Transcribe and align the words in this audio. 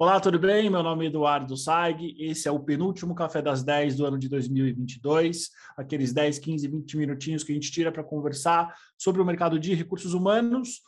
Olá, 0.00 0.20
tudo 0.20 0.38
bem? 0.38 0.70
Meu 0.70 0.80
nome 0.80 1.06
é 1.06 1.08
Eduardo 1.08 1.56
Saig. 1.56 2.14
Esse 2.20 2.46
é 2.46 2.52
o 2.52 2.60
penúltimo 2.60 3.16
Café 3.16 3.42
das 3.42 3.64
10 3.64 3.96
do 3.96 4.06
ano 4.06 4.16
de 4.16 4.28
2022. 4.28 5.50
Aqueles 5.76 6.12
10, 6.12 6.38
15, 6.38 6.68
20 6.68 6.96
minutinhos 6.96 7.42
que 7.42 7.50
a 7.50 7.54
gente 7.56 7.72
tira 7.72 7.90
para 7.90 8.04
conversar 8.04 8.72
sobre 8.96 9.20
o 9.20 9.24
mercado 9.24 9.58
de 9.58 9.74
recursos 9.74 10.14
humanos. 10.14 10.82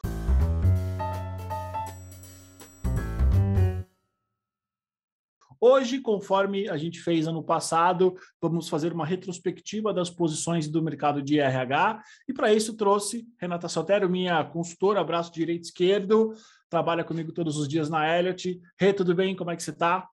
Hoje, 5.61 6.01
conforme 6.01 6.69
a 6.71 6.77
gente 6.79 7.01
fez 7.01 7.27
ano 7.27 7.43
passado, 7.43 8.15
vamos 8.41 8.69
fazer 8.69 8.95
uma 8.95 9.05
retrospectiva 9.05 9.93
das 9.93 10.09
posições 10.09 10.69
do 10.69 10.83
mercado 10.83 11.21
de 11.21 11.39
RH. 11.39 12.01
E 12.29 12.33
para 12.33 12.55
isso 12.55 12.77
trouxe 12.77 13.27
Renata 13.39 13.69
Sotero, 13.69 14.09
minha 14.09 14.43
consultora, 14.43 15.05
braço 15.05 15.31
direito 15.31 15.65
esquerdo, 15.65 16.33
trabalha 16.71 17.03
comigo 17.03 17.33
todos 17.33 17.57
os 17.57 17.69
dias 17.69 17.91
na 17.91 18.17
Elliott. 18.17 18.63
Rê, 18.81 18.93
tudo 18.93 19.15
bem? 19.15 19.35
Como 19.35 19.51
é 19.51 19.57
que 19.57 19.63
você 19.63 19.73
está? 19.73 20.09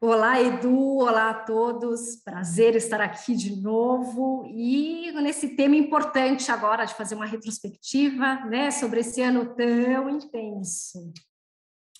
Olá, 0.00 0.42
Edu, 0.42 0.96
olá 0.96 1.30
a 1.30 1.34
todos. 1.34 2.16
Prazer 2.16 2.74
estar 2.74 3.00
aqui 3.00 3.36
de 3.36 3.60
novo 3.60 4.44
e 4.48 5.12
nesse 5.12 5.54
tema 5.54 5.76
importante 5.76 6.50
agora 6.50 6.84
de 6.84 6.94
fazer 6.94 7.14
uma 7.14 7.26
retrospectiva, 7.26 8.46
né, 8.46 8.70
sobre 8.70 9.00
esse 9.00 9.22
ano 9.22 9.54
tão 9.54 10.10
intenso. 10.10 11.12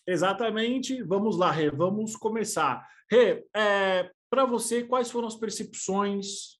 Exatamente. 0.06 1.02
Vamos 1.02 1.36
lá, 1.36 1.50
Rê, 1.52 1.70
vamos 1.70 2.16
começar. 2.16 2.84
Rê, 3.08 3.46
é, 3.54 4.10
para 4.28 4.44
você, 4.44 4.82
quais 4.82 5.10
foram 5.10 5.28
as 5.28 5.36
percepções 5.36 6.58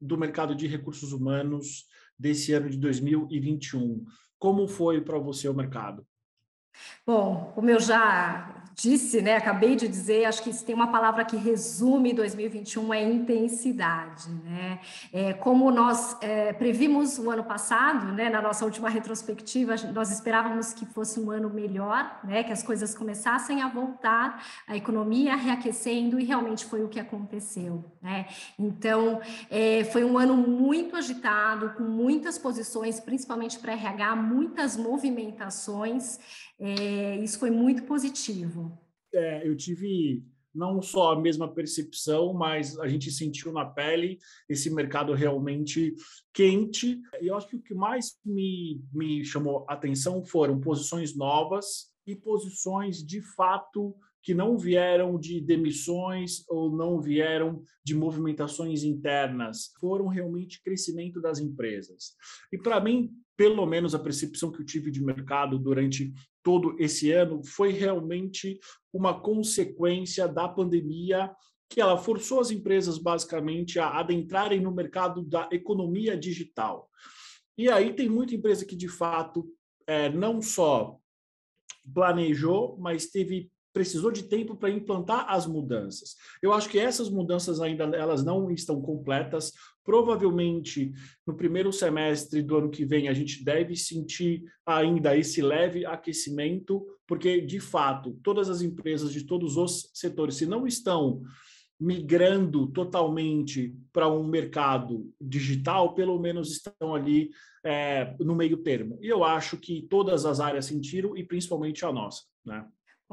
do 0.00 0.18
mercado 0.18 0.54
de 0.54 0.66
recursos 0.66 1.12
humanos 1.12 1.86
desse 2.18 2.52
ano 2.52 2.68
de 2.68 2.78
2021? 2.78 4.04
Como 4.38 4.66
foi 4.66 5.00
para 5.00 5.18
você 5.18 5.48
o 5.48 5.54
mercado? 5.54 6.04
Bom, 7.06 7.52
como 7.54 7.70
eu 7.70 7.80
já 7.80 8.64
disse, 8.74 9.22
né, 9.22 9.36
acabei 9.36 9.76
de 9.76 9.86
dizer, 9.86 10.24
acho 10.24 10.42
que 10.42 10.52
se 10.52 10.64
tem 10.64 10.74
uma 10.74 10.90
palavra 10.90 11.24
que 11.24 11.36
resume 11.36 12.12
2021 12.12 12.92
é 12.92 13.02
intensidade, 13.02 14.28
né? 14.44 14.80
É, 15.12 15.32
como 15.32 15.70
nós 15.70 16.16
é, 16.20 16.52
previmos 16.52 17.18
o 17.18 17.30
ano 17.30 17.44
passado, 17.44 18.12
né, 18.12 18.28
na 18.28 18.42
nossa 18.42 18.64
última 18.64 18.88
retrospectiva, 18.88 19.76
nós 19.92 20.10
esperávamos 20.10 20.72
que 20.72 20.84
fosse 20.86 21.20
um 21.20 21.30
ano 21.30 21.48
melhor, 21.48 22.20
né, 22.24 22.42
que 22.42 22.52
as 22.52 22.62
coisas 22.62 22.94
começassem 22.94 23.62
a 23.62 23.68
voltar, 23.68 24.44
a 24.66 24.76
economia 24.76 25.36
reaquecendo 25.36 26.18
e 26.18 26.24
realmente 26.24 26.64
foi 26.64 26.82
o 26.82 26.88
que 26.88 26.98
aconteceu, 26.98 27.84
né? 28.02 28.26
Então, 28.58 29.20
é, 29.50 29.84
foi 29.84 30.04
um 30.04 30.18
ano 30.18 30.36
muito 30.36 30.96
agitado, 30.96 31.70
com 31.74 31.84
muitas 31.84 32.38
posições, 32.38 32.98
principalmente 32.98 33.58
para 33.58 33.72
RH, 33.72 34.16
muitas 34.16 34.76
movimentações. 34.76 36.18
É, 36.58 37.16
isso 37.18 37.38
foi 37.38 37.50
muito 37.50 37.82
positivo. 37.84 38.78
É, 39.12 39.46
eu 39.46 39.56
tive 39.56 40.24
não 40.54 40.80
só 40.80 41.12
a 41.12 41.20
mesma 41.20 41.52
percepção, 41.52 42.32
mas 42.32 42.78
a 42.78 42.86
gente 42.86 43.10
sentiu 43.10 43.52
na 43.52 43.64
pele 43.64 44.18
esse 44.48 44.70
mercado 44.70 45.12
realmente 45.12 45.94
quente. 46.32 47.00
E 47.20 47.26
eu 47.26 47.36
acho 47.36 47.48
que 47.48 47.56
o 47.56 47.62
que 47.62 47.74
mais 47.74 48.16
me, 48.24 48.80
me 48.92 49.24
chamou 49.24 49.66
atenção 49.68 50.24
foram 50.24 50.60
posições 50.60 51.16
novas 51.16 51.92
e 52.06 52.14
posições 52.14 53.04
de 53.04 53.20
fato 53.20 53.96
que 54.22 54.32
não 54.32 54.56
vieram 54.56 55.18
de 55.18 55.38
demissões 55.38 56.48
ou 56.48 56.74
não 56.74 56.98
vieram 56.98 57.62
de 57.84 57.94
movimentações 57.94 58.82
internas, 58.82 59.70
foram 59.78 60.08
realmente 60.08 60.62
crescimento 60.62 61.20
das 61.20 61.38
empresas. 61.38 62.14
E 62.50 62.56
para 62.56 62.80
mim, 62.80 63.12
pelo 63.36 63.66
menos 63.66 63.94
a 63.94 63.98
percepção 63.98 64.50
que 64.50 64.62
eu 64.62 64.64
tive 64.64 64.90
de 64.90 65.04
mercado 65.04 65.58
durante 65.58 66.14
todo 66.44 66.76
esse 66.78 67.10
ano 67.10 67.42
foi 67.42 67.72
realmente 67.72 68.60
uma 68.92 69.18
consequência 69.18 70.28
da 70.28 70.46
pandemia 70.46 71.34
que 71.68 71.80
ela 71.80 71.96
forçou 71.96 72.38
as 72.38 72.50
empresas 72.50 72.98
basicamente 72.98 73.80
a 73.80 73.98
adentrarem 73.98 74.60
no 74.60 74.70
mercado 74.70 75.22
da 75.24 75.48
economia 75.50 76.16
digital. 76.16 76.88
E 77.56 77.68
aí 77.70 77.94
tem 77.94 78.08
muita 78.08 78.34
empresa 78.34 78.64
que 78.66 78.76
de 78.76 78.88
fato 78.88 79.48
é, 79.86 80.10
não 80.10 80.42
só 80.42 80.98
planejou, 81.92 82.76
mas 82.78 83.06
teve 83.06 83.50
precisou 83.74 84.12
de 84.12 84.22
tempo 84.22 84.56
para 84.56 84.70
implantar 84.70 85.26
as 85.28 85.46
mudanças. 85.46 86.14
Eu 86.40 86.52
acho 86.52 86.68
que 86.70 86.78
essas 86.78 87.10
mudanças 87.10 87.60
ainda 87.60 87.84
elas 87.96 88.24
não 88.24 88.50
estão 88.50 88.80
completas. 88.80 89.52
Provavelmente 89.84 90.92
no 91.26 91.36
primeiro 91.36 91.72
semestre 91.72 92.40
do 92.40 92.56
ano 92.56 92.70
que 92.70 92.84
vem 92.84 93.08
a 93.08 93.12
gente 93.12 93.44
deve 93.44 93.74
sentir 93.74 94.44
ainda 94.64 95.16
esse 95.16 95.42
leve 95.42 95.84
aquecimento, 95.84 96.86
porque 97.06 97.40
de 97.40 97.58
fato 97.58 98.16
todas 98.22 98.48
as 98.48 98.62
empresas 98.62 99.12
de 99.12 99.24
todos 99.24 99.56
os 99.56 99.90
setores, 99.92 100.36
se 100.36 100.46
não 100.46 100.66
estão 100.66 101.20
migrando 101.78 102.68
totalmente 102.68 103.76
para 103.92 104.08
um 104.08 104.24
mercado 104.24 105.12
digital, 105.20 105.92
pelo 105.94 106.18
menos 106.20 106.52
estão 106.52 106.94
ali 106.94 107.30
é, 107.64 108.14
no 108.20 108.36
meio 108.36 108.58
termo. 108.58 108.98
E 109.02 109.08
eu 109.08 109.24
acho 109.24 109.56
que 109.56 109.82
todas 109.90 110.24
as 110.24 110.38
áreas 110.38 110.66
sentiram, 110.66 111.16
e 111.16 111.24
principalmente 111.24 111.84
a 111.84 111.92
nossa. 111.92 112.22
Né? 112.46 112.64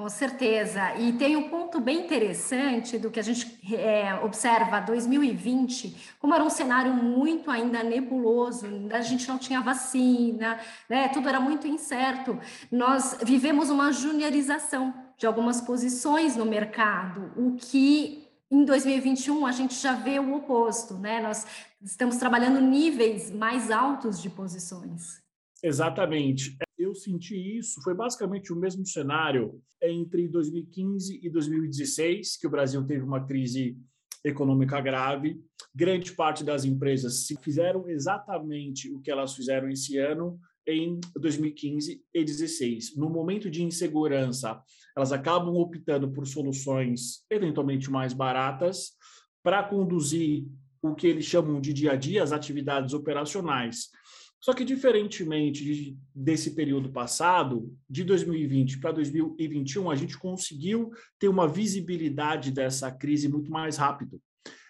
Com 0.02 0.10
certeza. 0.10 0.96
E 0.96 1.14
tem 1.14 1.36
um 1.36 1.48
ponto 1.48 1.80
bem 1.80 2.00
interessante 2.00 2.98
do 2.98 3.12
que 3.12 3.20
a 3.20 3.24
gente 3.24 3.60
é, 3.72 4.16
observa 4.16 4.80
2020, 4.80 6.16
como 6.18 6.34
era 6.34 6.44
um 6.44 6.50
cenário 6.50 6.92
muito 6.92 7.52
ainda 7.52 7.84
nebuloso, 7.84 8.66
a 8.92 9.02
gente 9.02 9.28
não 9.28 9.38
tinha 9.38 9.62
vacina, 9.62 10.60
né? 10.90 11.08
tudo 11.10 11.30
era 11.30 11.40
muito 11.40 11.68
incerto. 11.68 12.40
Nós 12.72 13.20
vivemos 13.24 13.70
uma 13.70 13.92
juniorização 13.92 14.92
de 15.20 15.28
algumas 15.28 15.62
posições 15.62 16.36
no 16.36 16.48
mercado, 16.48 17.32
o 17.38 17.56
que 17.56 18.28
em 18.50 18.66
2021 18.66 19.46
a 19.46 19.52
gente 19.52 19.76
já 19.76 19.94
vê 19.94 20.18
o 20.18 20.34
oposto, 20.34 20.96
né? 20.96 21.22
Nós 21.22 21.46
estamos 21.80 22.18
trabalhando 22.18 22.60
níveis 22.60 23.30
mais 23.30 23.70
altos 23.70 24.20
de 24.20 24.32
posições. 24.32 25.22
Exatamente 25.62 26.58
eu 26.92 26.96
senti 26.96 27.58
isso, 27.58 27.82
foi 27.82 27.96
basicamente 27.96 28.52
o 28.52 28.56
mesmo 28.56 28.86
cenário 28.86 29.62
entre 29.82 30.28
2015 30.28 31.20
e 31.24 31.30
2016, 31.30 32.38
que 32.38 32.46
o 32.46 32.50
Brasil 32.50 32.86
teve 32.86 33.04
uma 33.04 33.26
crise 33.26 33.78
econômica 34.24 34.80
grave. 34.80 35.42
Grande 35.74 36.12
parte 36.12 36.44
das 36.44 36.66
empresas 36.66 37.26
fizeram 37.42 37.90
exatamente 37.90 38.92
o 38.92 39.00
que 39.00 39.10
elas 39.10 39.34
fizeram 39.34 39.70
esse 39.70 39.98
ano 39.98 40.38
em 40.68 41.00
2015 41.16 42.04
e 42.14 42.24
2016. 42.24 42.96
No 42.98 43.10
momento 43.10 43.50
de 43.50 43.64
insegurança, 43.64 44.62
elas 44.96 45.12
acabam 45.12 45.56
optando 45.56 46.12
por 46.12 46.28
soluções 46.28 47.26
eventualmente 47.30 47.90
mais 47.90 48.14
baratas 48.14 48.92
para 49.42 49.64
conduzir 49.64 50.46
o 50.84 50.94
que 50.94 51.08
eles 51.08 51.26
chamam 51.26 51.62
de 51.62 51.74
dia 51.74 51.94
a 51.94 51.96
dia, 51.96 52.22
as 52.22 52.32
atividades 52.32 52.94
operacionais. 52.94 53.90
Só 54.42 54.54
que, 54.56 54.66
diferentemente 54.66 55.64
de, 55.64 55.98
desse 56.16 56.56
período 56.56 56.92
passado, 56.92 57.72
de 57.88 58.04
2020 58.04 58.80
para 58.80 58.92
2021, 58.92 59.92
a 59.92 59.96
gente 59.96 60.18
conseguiu 60.18 60.90
ter 61.20 61.28
uma 61.28 61.48
visibilidade 61.48 62.50
dessa 62.50 62.92
crise 62.92 63.30
muito 63.30 63.52
mais 63.52 63.78
rápido. 63.78 64.20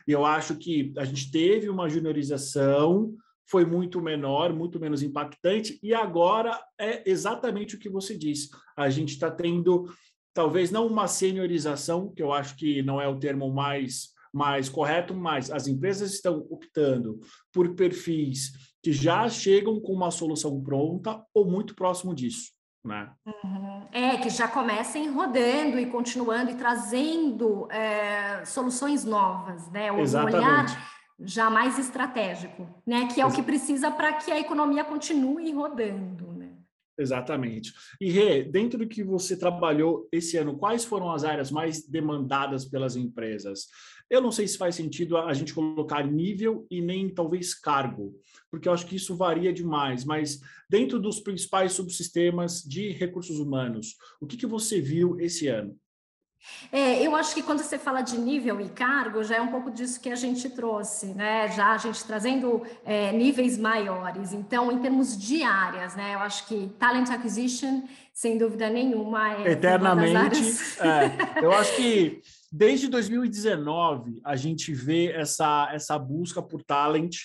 E 0.05 0.11
eu 0.11 0.25
acho 0.25 0.57
que 0.57 0.93
a 0.97 1.05
gente 1.05 1.31
teve 1.31 1.69
uma 1.69 1.87
juniorização, 1.87 3.15
foi 3.47 3.63
muito 3.65 4.01
menor, 4.01 4.53
muito 4.53 4.77
menos 4.77 5.01
impactante, 5.01 5.79
e 5.81 5.93
agora 5.93 6.59
é 6.77 7.09
exatamente 7.09 7.75
o 7.75 7.79
que 7.79 7.89
você 7.89 8.17
disse. 8.17 8.49
A 8.75 8.89
gente 8.89 9.13
está 9.13 9.31
tendo, 9.31 9.89
talvez 10.33 10.69
não 10.69 10.85
uma 10.85 11.07
seniorização, 11.07 12.13
que 12.13 12.21
eu 12.21 12.33
acho 12.33 12.57
que 12.57 12.81
não 12.81 12.99
é 12.99 13.07
o 13.07 13.19
termo 13.19 13.53
mais, 13.53 14.09
mais 14.33 14.67
correto, 14.67 15.13
mas 15.13 15.49
as 15.49 15.65
empresas 15.65 16.13
estão 16.13 16.45
optando 16.49 17.21
por 17.53 17.73
perfis 17.73 18.51
que 18.83 18.91
já 18.91 19.27
chegam 19.29 19.79
com 19.79 19.93
uma 19.93 20.11
solução 20.11 20.61
pronta 20.61 21.23
ou 21.33 21.45
muito 21.45 21.75
próximo 21.75 22.13
disso. 22.13 22.51
Né? 22.83 23.11
Uhum. 23.27 23.87
É, 23.91 24.17
que 24.17 24.29
já 24.29 24.47
comecem 24.47 25.07
rodando 25.11 25.79
e 25.79 25.85
continuando 25.85 26.49
e 26.49 26.55
trazendo 26.55 27.71
é, 27.71 28.43
soluções 28.43 29.05
novas, 29.05 29.69
né? 29.69 29.91
Um 29.91 29.99
Exatamente. 29.99 30.37
olhar 30.37 30.91
já 31.19 31.47
mais 31.47 31.77
estratégico, 31.77 32.67
né? 32.85 33.07
Que 33.13 33.21
é 33.21 33.25
o 33.25 33.31
que 33.31 33.43
precisa 33.43 33.91
para 33.91 34.13
que 34.13 34.31
a 34.31 34.39
economia 34.39 34.83
continue 34.83 35.53
rodando. 35.53 36.30
Exatamente. 37.01 37.73
E 37.99 38.11
Rê, 38.11 38.43
dentro 38.43 38.77
do 38.77 38.87
que 38.87 39.03
você 39.03 39.35
trabalhou 39.35 40.07
esse 40.11 40.37
ano, 40.37 40.57
quais 40.57 40.85
foram 40.85 41.11
as 41.11 41.23
áreas 41.23 41.49
mais 41.49 41.87
demandadas 41.87 42.63
pelas 42.65 42.95
empresas? 42.95 43.67
Eu 44.09 44.21
não 44.21 44.31
sei 44.31 44.47
se 44.47 44.57
faz 44.57 44.75
sentido 44.75 45.17
a 45.17 45.33
gente 45.33 45.53
colocar 45.53 46.05
nível 46.05 46.67
e 46.69 46.81
nem 46.81 47.09
talvez 47.09 47.53
cargo, 47.53 48.13
porque 48.51 48.67
eu 48.67 48.73
acho 48.73 48.85
que 48.85 48.97
isso 48.97 49.15
varia 49.15 49.51
demais, 49.51 50.05
mas 50.05 50.39
dentro 50.69 50.99
dos 50.99 51.19
principais 51.19 51.73
subsistemas 51.73 52.61
de 52.61 52.91
recursos 52.91 53.39
humanos, 53.39 53.95
o 54.19 54.27
que, 54.27 54.37
que 54.37 54.45
você 54.45 54.79
viu 54.79 55.19
esse 55.19 55.47
ano? 55.47 55.75
É, 56.71 57.05
eu 57.05 57.15
acho 57.15 57.33
que 57.33 57.43
quando 57.43 57.59
você 57.59 57.77
fala 57.77 58.01
de 58.01 58.17
nível 58.17 58.59
e 58.61 58.69
cargo, 58.69 59.23
já 59.23 59.37
é 59.37 59.41
um 59.41 59.49
pouco 59.49 59.69
disso 59.69 59.99
que 59.99 60.09
a 60.09 60.15
gente 60.15 60.49
trouxe, 60.49 61.07
né? 61.07 61.49
Já 61.51 61.73
a 61.73 61.77
gente 61.77 62.03
trazendo 62.03 62.63
é, 62.83 63.11
níveis 63.11 63.57
maiores. 63.57 64.33
Então, 64.33 64.71
em 64.71 64.79
termos 64.79 65.17
de 65.17 65.43
áreas, 65.43 65.95
né? 65.95 66.15
Eu 66.15 66.19
acho 66.19 66.47
que 66.47 66.67
talent 66.79 67.09
acquisition, 67.09 67.83
sem 68.13 68.37
dúvida 68.37 68.69
nenhuma, 68.69 69.33
é 69.35 69.51
eternamente. 69.51 70.41
É, 70.79 71.43
eu 71.43 71.51
acho 71.51 71.75
que 71.75 72.21
desde 72.51 72.87
2019 72.87 74.21
a 74.23 74.35
gente 74.35 74.73
vê 74.73 75.11
essa 75.11 75.69
essa 75.73 75.97
busca 75.97 76.41
por 76.41 76.63
talent 76.63 77.15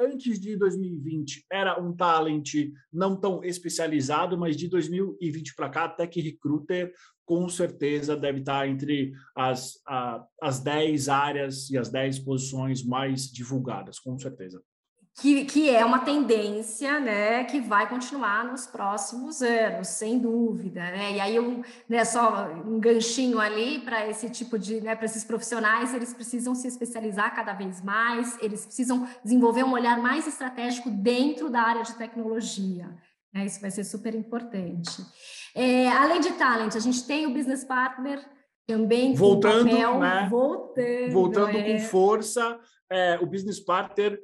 antes 0.00 0.40
de 0.40 0.56
2020 0.56 1.44
era 1.50 1.80
um 1.80 1.94
talent 1.94 2.54
não 2.92 3.14
tão 3.14 3.44
especializado, 3.44 4.38
mas 4.38 4.56
de 4.56 4.68
2020 4.68 5.54
para 5.54 5.68
cá, 5.68 5.88
Tech 5.88 6.20
Recruiter 6.20 6.92
com 7.24 7.48
certeza 7.48 8.16
deve 8.16 8.40
estar 8.40 8.66
entre 8.66 9.12
as, 9.36 9.80
a, 9.86 10.26
as 10.42 10.58
10 10.60 11.08
áreas 11.08 11.70
e 11.70 11.78
as 11.78 11.88
10 11.88 12.20
posições 12.20 12.82
mais 12.84 13.30
divulgadas, 13.30 13.98
com 14.00 14.18
certeza. 14.18 14.60
Que, 15.20 15.44
que 15.44 15.68
é 15.68 15.84
uma 15.84 15.98
tendência 15.98 16.98
né, 16.98 17.44
que 17.44 17.60
vai 17.60 17.86
continuar 17.86 18.42
nos 18.42 18.66
próximos 18.66 19.42
anos, 19.42 19.88
sem 19.88 20.18
dúvida. 20.18 20.80
Né? 20.80 21.16
E 21.16 21.20
aí, 21.20 21.38
um, 21.38 21.62
né, 21.86 22.06
só 22.06 22.48
um 22.66 22.80
ganchinho 22.80 23.38
ali 23.38 23.80
para 23.80 24.08
esse 24.08 24.30
tipo 24.30 24.58
de, 24.58 24.80
né, 24.80 24.96
para 24.96 25.04
esses 25.04 25.22
profissionais, 25.22 25.92
eles 25.92 26.14
precisam 26.14 26.54
se 26.54 26.66
especializar 26.66 27.34
cada 27.36 27.52
vez 27.52 27.82
mais, 27.82 28.38
eles 28.40 28.64
precisam 28.64 29.06
desenvolver 29.22 29.62
um 29.62 29.72
olhar 29.72 30.00
mais 30.00 30.26
estratégico 30.26 30.88
dentro 30.88 31.50
da 31.50 31.60
área 31.60 31.82
de 31.82 31.94
tecnologia. 31.96 32.88
Né? 33.34 33.44
Isso 33.44 33.60
vai 33.60 33.70
ser 33.70 33.84
super 33.84 34.14
importante. 34.14 35.04
É, 35.54 35.88
além 35.88 36.20
de 36.20 36.32
talent, 36.32 36.74
a 36.76 36.80
gente 36.80 37.06
tem 37.06 37.26
o 37.26 37.34
business 37.34 37.62
partner 37.62 38.24
também 38.66 39.14
voltando, 39.14 39.68
papel, 39.68 39.98
né? 39.98 40.28
voltando, 40.30 41.12
voltando 41.12 41.56
é. 41.56 41.72
com 41.72 41.78
força. 41.80 42.58
É, 42.92 43.18
o 43.20 43.26
business 43.26 43.60
partner, 43.60 44.18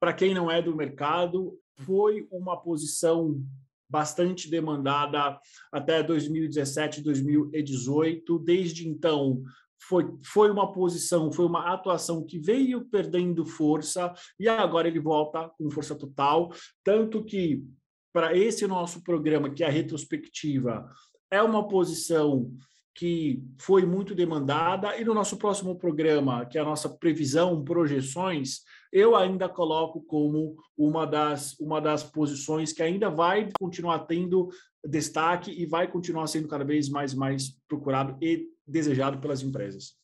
para 0.00 0.12
quem 0.12 0.34
não 0.34 0.50
é 0.50 0.62
do 0.62 0.74
mercado, 0.74 1.58
foi 1.76 2.26
uma 2.30 2.56
posição 2.56 3.40
bastante 3.88 4.50
demandada 4.50 5.38
até 5.72 6.02
2017, 6.02 7.02
2018. 7.02 8.38
Desde 8.38 8.86
então, 8.86 9.42
foi, 9.80 10.04
foi 10.24 10.50
uma 10.50 10.72
posição, 10.72 11.32
foi 11.32 11.46
uma 11.46 11.72
atuação 11.72 12.24
que 12.24 12.38
veio 12.38 12.84
perdendo 12.84 13.46
força 13.46 14.12
e 14.38 14.48
agora 14.48 14.88
ele 14.88 15.00
volta 15.00 15.48
com 15.56 15.70
força 15.70 15.94
total. 15.94 16.52
Tanto 16.84 17.24
que 17.24 17.64
para 18.12 18.36
esse 18.36 18.66
nosso 18.66 19.02
programa, 19.02 19.50
que 19.50 19.62
é 19.62 19.66
a 19.66 19.70
retrospectiva, 19.70 20.90
é 21.30 21.42
uma 21.42 21.66
posição 21.66 22.52
que 22.94 23.40
foi 23.60 23.86
muito 23.86 24.12
demandada, 24.12 24.96
e 25.00 25.04
no 25.04 25.14
nosso 25.14 25.36
próximo 25.36 25.78
programa, 25.78 26.44
que 26.44 26.58
é 26.58 26.60
a 26.60 26.64
nossa 26.64 26.88
previsão, 26.88 27.62
projeções, 27.62 28.62
eu 28.92 29.14
ainda 29.14 29.48
coloco 29.48 30.00
como 30.02 30.56
uma 30.76 31.06
das, 31.06 31.58
uma 31.60 31.80
das 31.80 32.02
posições 32.02 32.72
que 32.72 32.82
ainda 32.82 33.10
vai 33.10 33.48
continuar 33.58 34.00
tendo 34.00 34.48
destaque 34.84 35.50
e 35.50 35.66
vai 35.66 35.90
continuar 35.90 36.26
sendo 36.26 36.48
cada 36.48 36.64
vez 36.64 36.88
mais, 36.88 37.14
mais 37.14 37.56
procurado 37.68 38.16
e 38.22 38.48
desejado 38.66 39.18
pelas 39.18 39.42
empresas. 39.42 39.96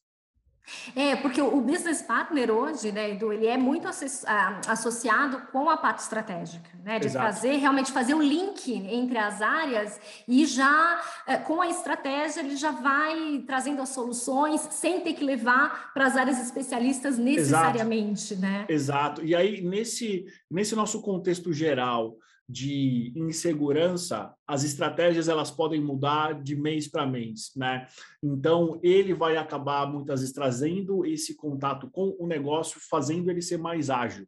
É, 0.97 1.15
porque 1.17 1.41
o 1.43 1.61
business 1.61 2.01
partner 2.01 2.51
hoje, 2.51 2.91
né, 2.91 3.11
Edu, 3.11 3.33
ele 3.33 3.47
é 3.47 3.57
muito 3.57 3.87
associado 3.87 5.43
com 5.53 5.69
a 5.69 5.77
parte 5.77 6.01
estratégica, 6.01 6.71
né, 6.83 6.99
de 6.99 7.07
Exato. 7.07 7.27
fazer, 7.27 7.57
realmente 7.57 7.93
fazer 7.93 8.15
o 8.15 8.23
link 8.23 8.73
entre 8.73 9.19
as 9.19 9.43
áreas 9.43 10.01
e 10.27 10.47
já, 10.47 11.01
é, 11.27 11.37
com 11.37 11.61
a 11.61 11.69
estratégia, 11.69 12.41
ele 12.41 12.57
já 12.57 12.71
vai 12.71 13.45
trazendo 13.47 13.83
as 13.83 13.91
soluções 13.91 14.61
sem 14.71 15.01
ter 15.01 15.13
que 15.13 15.25
levar 15.25 15.93
para 15.93 16.07
as 16.07 16.17
áreas 16.17 16.41
especialistas 16.41 17.19
necessariamente, 17.19 18.35
Exato. 18.35 18.41
né? 18.41 18.67
Exato. 18.69 19.25
E 19.25 19.35
aí, 19.35 19.61
nesse, 19.61 20.25
nesse 20.51 20.75
nosso 20.75 21.03
contexto 21.03 21.53
geral, 21.53 22.17
de 22.49 23.13
insegurança, 23.17 24.35
as 24.47 24.65
estratégias 24.65 25.29
elas 25.29 25.51
podem 25.51 25.81
mudar 25.81 26.43
de 26.43 26.55
mês 26.55 26.87
para 26.87 27.07
mês, 27.07 27.53
né? 27.57 27.87
Então 28.23 28.79
ele 28.83 29.15
vai 29.15 29.37
acabar 29.37 29.91
muitas 29.91 30.21
vezes 30.21 30.35
trazendo 30.35 31.07
esse 31.07 31.35
contato 31.35 31.91
com 31.91 32.15
o 32.19 32.27
negócio, 32.27 32.79
fazendo 32.91 33.31
ele 33.31 33.41
ser 33.41 33.57
mais 33.57 33.89
ágil. 33.89 34.27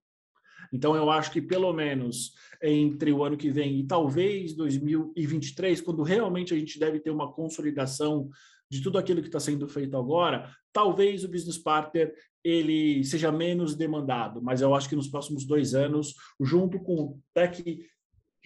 Então 0.73 0.97
eu 0.97 1.11
acho 1.11 1.31
que 1.31 1.43
pelo 1.43 1.73
menos 1.73 2.33
entre 2.63 3.13
o 3.13 3.23
ano 3.23 3.37
que 3.37 3.51
vem 3.51 3.81
e 3.81 3.87
talvez 3.87 4.55
2023, 4.55 5.81
quando 5.81 6.03
realmente 6.03 6.55
a 6.55 6.59
gente 6.59 6.79
deve 6.79 6.99
ter 7.01 7.11
uma 7.11 7.33
consolidação 7.33 8.31
de 8.69 8.83
tudo 8.83 8.99
aquilo 8.99 9.21
que 9.21 9.29
está 9.29 9.39
sendo 9.39 9.69
feito 9.69 9.97
agora, 9.97 10.51
talvez 10.73 11.23
o 11.23 11.29
business 11.29 11.59
partner 11.59 12.13
ele 12.43 13.05
seja 13.05 13.31
menos 13.31 13.75
demandado, 13.75 14.41
mas 14.41 14.61
eu 14.61 14.75
acho 14.75 14.89
que 14.89 14.97
nos 14.97 15.09
próximos 15.09 15.45
dois 15.45 15.75
anos, 15.75 16.15
junto 16.41 16.79
com 16.79 16.95
o 16.95 17.21
tech 17.35 17.63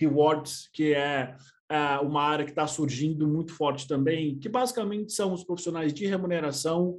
rewards, 0.00 0.68
que 0.72 0.94
é, 0.94 1.36
é 1.68 1.98
uma 1.98 2.22
área 2.22 2.44
que 2.44 2.52
está 2.52 2.66
surgindo 2.66 3.28
muito 3.28 3.52
forte 3.52 3.86
também, 3.86 4.38
que 4.38 4.48
basicamente 4.48 5.12
são 5.12 5.32
os 5.32 5.44
profissionais 5.44 5.92
de 5.92 6.06
remuneração 6.06 6.96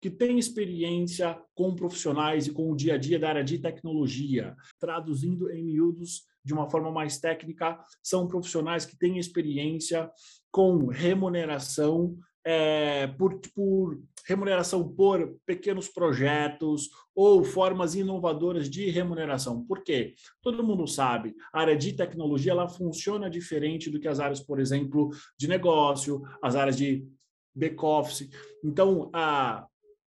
que 0.00 0.10
têm 0.10 0.38
experiência 0.38 1.40
com 1.54 1.76
profissionais 1.76 2.46
e 2.48 2.52
com 2.52 2.70
o 2.70 2.76
dia 2.76 2.94
a 2.94 2.98
dia 2.98 3.18
da 3.20 3.28
área 3.28 3.44
de 3.44 3.58
tecnologia. 3.58 4.56
Traduzindo 4.80 5.48
em 5.50 5.64
miúdos 5.64 6.24
de 6.44 6.52
uma 6.52 6.68
forma 6.68 6.90
mais 6.90 7.18
técnica, 7.18 7.78
são 8.02 8.26
profissionais 8.26 8.84
que 8.84 8.98
têm 8.98 9.18
experiência 9.18 10.10
com 10.50 10.86
remuneração 10.86 12.16
é, 12.44 13.06
por, 13.06 13.40
por 13.54 14.00
remuneração 14.26 14.88
por 14.88 15.36
pequenos 15.46 15.88
projetos 15.88 16.88
ou 17.14 17.44
formas 17.44 17.94
inovadoras 17.94 18.68
de 18.68 18.88
remuneração. 18.88 19.64
Por 19.64 19.82
quê? 19.82 20.14
Todo 20.40 20.64
mundo 20.64 20.86
sabe, 20.86 21.34
a 21.52 21.60
área 21.60 21.76
de 21.76 21.92
tecnologia 21.92 22.52
ela 22.52 22.68
funciona 22.68 23.28
diferente 23.28 23.90
do 23.90 24.00
que 24.00 24.08
as 24.08 24.20
áreas, 24.20 24.40
por 24.40 24.60
exemplo, 24.60 25.10
de 25.38 25.48
negócio, 25.48 26.22
as 26.42 26.56
áreas 26.56 26.76
de 26.76 27.06
back-office. 27.54 28.30
Então, 28.64 29.10
a, 29.12 29.66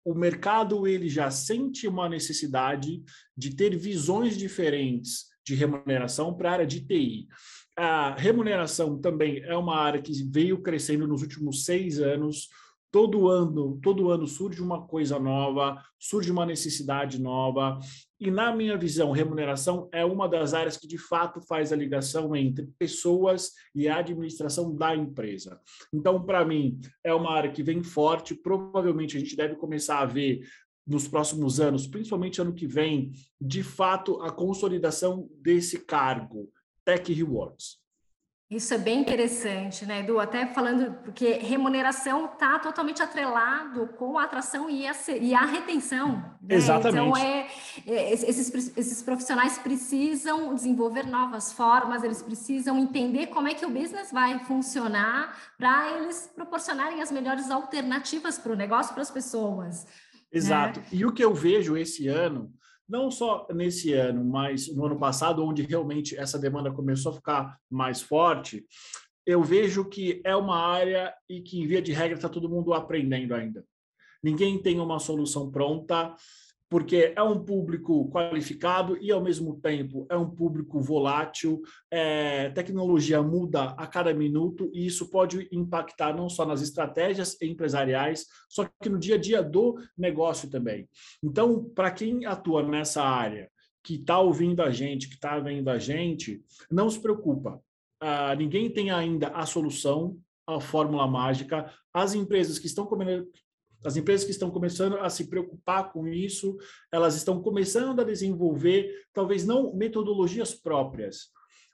o 0.05 0.14
mercado 0.14 0.87
ele 0.87 1.08
já 1.08 1.31
sente 1.31 1.87
uma 1.87 2.08
necessidade 2.08 3.02
de 3.37 3.55
ter 3.55 3.76
visões 3.76 4.37
diferentes 4.37 5.26
de 5.44 5.55
remuneração 5.55 6.34
para 6.34 6.50
a 6.50 6.52
área 6.55 6.67
de 6.67 6.81
TI. 6.81 7.29
A 7.76 8.14
remuneração 8.14 8.99
também 8.99 9.43
é 9.43 9.55
uma 9.55 9.76
área 9.76 10.00
que 10.00 10.12
veio 10.31 10.62
crescendo 10.62 11.06
nos 11.06 11.20
últimos 11.20 11.67
seis 11.67 12.00
anos. 12.00 12.49
Todo 12.90 13.28
ano, 13.28 13.78
todo 13.82 14.11
ano 14.11 14.26
surge 14.26 14.62
uma 14.62 14.87
coisa 14.87 15.19
nova, 15.19 15.78
surge 15.99 16.32
uma 16.32 16.46
necessidade 16.46 17.20
nova. 17.20 17.78
E 18.19 18.31
na 18.31 18.56
minha 18.56 18.78
visão, 18.78 19.11
remuneração 19.11 19.90
é 19.93 20.02
uma 20.06 20.26
das 20.26 20.55
áreas 20.55 20.78
que 20.78 20.87
de 20.87 20.96
fato 20.96 21.38
faz 21.43 21.70
a 21.70 21.76
ligação 21.76 22.34
entre 22.34 22.67
pessoas 22.78 23.50
e 23.75 23.87
a 23.87 23.99
administração 23.99 24.75
da 24.75 24.96
empresa. 24.96 25.60
Então, 25.93 26.24
para 26.24 26.46
mim, 26.46 26.81
é 27.05 27.12
uma 27.12 27.32
área 27.32 27.53
que 27.53 27.62
vem 27.62 27.82
forte. 27.82 28.34
Provavelmente 28.34 29.19
a 29.19 29.20
gente 29.20 29.36
deve 29.36 29.56
começar 29.56 29.98
a 29.98 30.06
ver 30.06 30.41
nos 30.86 31.06
próximos 31.06 31.60
anos, 31.60 31.86
principalmente 31.86 32.41
ano 32.41 32.55
que 32.55 32.67
vem, 32.67 33.12
de 33.39 33.62
fato 33.62 34.22
a 34.22 34.31
consolidação 34.31 35.29
desse 35.43 35.84
cargo 35.84 36.48
Tech 36.86 37.12
Rewards. 37.12 37.84
Isso 38.48 38.72
é 38.72 38.78
bem 38.78 39.00
interessante, 39.00 39.84
né, 39.84 40.00
Edu? 40.00 40.20
Até 40.20 40.46
falando, 40.46 40.93
porque 41.02 41.32
remuneração 41.32 42.26
está 42.26 42.60
totalmente 42.60 43.02
atrelado 43.02 43.88
com 43.98 44.16
a 44.16 44.22
atração 44.22 44.70
e 44.70 44.86
a, 44.86 44.94
e 45.20 45.34
a 45.34 45.44
retenção. 45.44 46.12
Né? 46.40 46.55
Exatamente. 46.55 47.08
Então, 47.08 47.16
é, 47.16 47.48
é, 47.88 48.12
esses, 48.12 48.76
esses 48.76 49.02
profissionais 49.02 49.58
precisam 49.58 50.55
desenvolver 50.55 51.08
novas 51.08 51.52
formas, 51.52 52.05
eles 52.05 52.22
precisam 52.22 52.78
entender 52.78 53.26
como 53.26 53.48
é 53.48 53.55
que 53.55 53.66
o 53.66 53.70
business 53.70 54.12
vai 54.12 54.38
funcionar 54.44 55.36
para 55.58 55.98
eles 55.98 56.31
proporcionarem 56.32 57.02
as 57.02 57.10
melhores 57.10 57.50
alternativas 57.50 58.38
para 58.38 58.52
o 58.52 58.56
negócio, 58.56 58.93
para 58.93 59.02
as 59.02 59.10
pessoas. 59.10 59.84
Né? 59.86 59.90
Exato. 60.31 60.78
Né? 60.78 60.86
E 60.93 61.05
o 61.05 61.12
que 61.12 61.24
eu 61.24 61.34
vejo 61.34 61.76
esse 61.76 62.06
ano 62.06 62.52
não 62.88 63.10
só 63.10 63.46
nesse 63.52 63.93
ano, 63.93 64.24
mas 64.24 64.72
no 64.74 64.86
ano 64.86 64.98
passado, 64.98 65.44
onde 65.44 65.62
realmente 65.62 66.16
essa 66.16 66.38
demanda 66.38 66.72
começou 66.72 67.12
a 67.12 67.16
ficar 67.16 67.58
mais 67.70 68.00
forte, 68.00 68.64
eu 69.26 69.43
vejo 69.43 69.88
que 69.88 70.20
é 70.24 70.36
uma 70.36 70.56
área 70.56 71.12
e 71.28 71.40
que, 71.40 71.60
em 71.60 71.66
via 71.66 71.82
de 71.82 71.93
regra, 71.93 72.16
está 72.16 72.28
todo 72.28 72.48
mundo 72.48 72.72
aprendendo 72.72 73.34
ainda. 73.34 73.64
Ninguém 74.22 74.60
tem 74.60 74.81
uma 74.81 74.98
solução 74.98 75.50
pronta 75.50 76.14
porque 76.69 77.13
é 77.15 77.23
um 77.23 77.44
público 77.44 78.11
qualificado 78.11 78.96
e, 79.01 79.13
ao 79.13 79.23
mesmo 79.23 79.61
tempo, 79.61 80.06
é 80.11 80.17
um 80.17 80.29
público 80.29 80.81
volátil. 80.81 81.63
É, 81.91 82.51
tecnologia 82.51 83.23
muda 83.23 83.70
a 83.77 83.87
cada 83.87 84.13
minuto 84.13 84.70
e 84.73 84.85
isso 84.87 85.08
pode 85.08 85.49
impactar 85.53 86.15
não 86.15 86.29
só 86.29 86.44
nas 86.44 86.63
estratégias 86.63 87.41
empresariais, 87.41 88.27
só 88.49 88.69
que 88.82 88.89
no 88.89 88.99
dia 88.99 89.15
a 89.15 89.19
dia 89.19 89.43
do 89.43 89.77
negócio 89.96 90.51
também. 90.51 90.89
Então, 91.23 91.65
para 91.75 91.91
quem 91.91 92.27
atua 92.27 92.63
nessa 92.63 93.03
área, 93.03 93.49
que 93.87 93.94
está 93.94 94.19
ouvindo 94.19 94.63
a 94.63 94.70
gente, 94.70 95.08
que 95.08 95.15
está 95.15 95.39
vendo 95.39 95.69
a 95.70 95.79
gente, 95.79 96.43
não 96.69 96.91
se 96.91 97.01
preocupa. 97.01 97.63
Ah, 98.01 98.35
ninguém 98.35 98.69
tem 98.69 98.91
ainda 98.91 99.29
a 99.29 99.46
solução, 99.46 100.19
a 100.44 100.61
fórmula 100.61 101.06
mágica. 101.06 101.73
As 101.94 102.13
empresas 102.13 102.58
que 102.58 102.67
estão 102.67 102.85
as 103.86 103.96
empresas 103.96 104.24
que 104.24 104.32
estão 104.32 104.50
começando 104.50 104.96
a 104.96 105.08
se 105.08 105.28
preocupar 105.28 105.93
com 105.93 106.08
isso, 106.08 106.56
elas 106.90 107.14
estão 107.14 107.40
começando 107.40 108.00
a 108.00 108.05
desenvolver, 108.05 109.06
talvez 109.12 109.46
não 109.46 109.72
metodologias 109.72 110.52
próprias, 110.52 111.28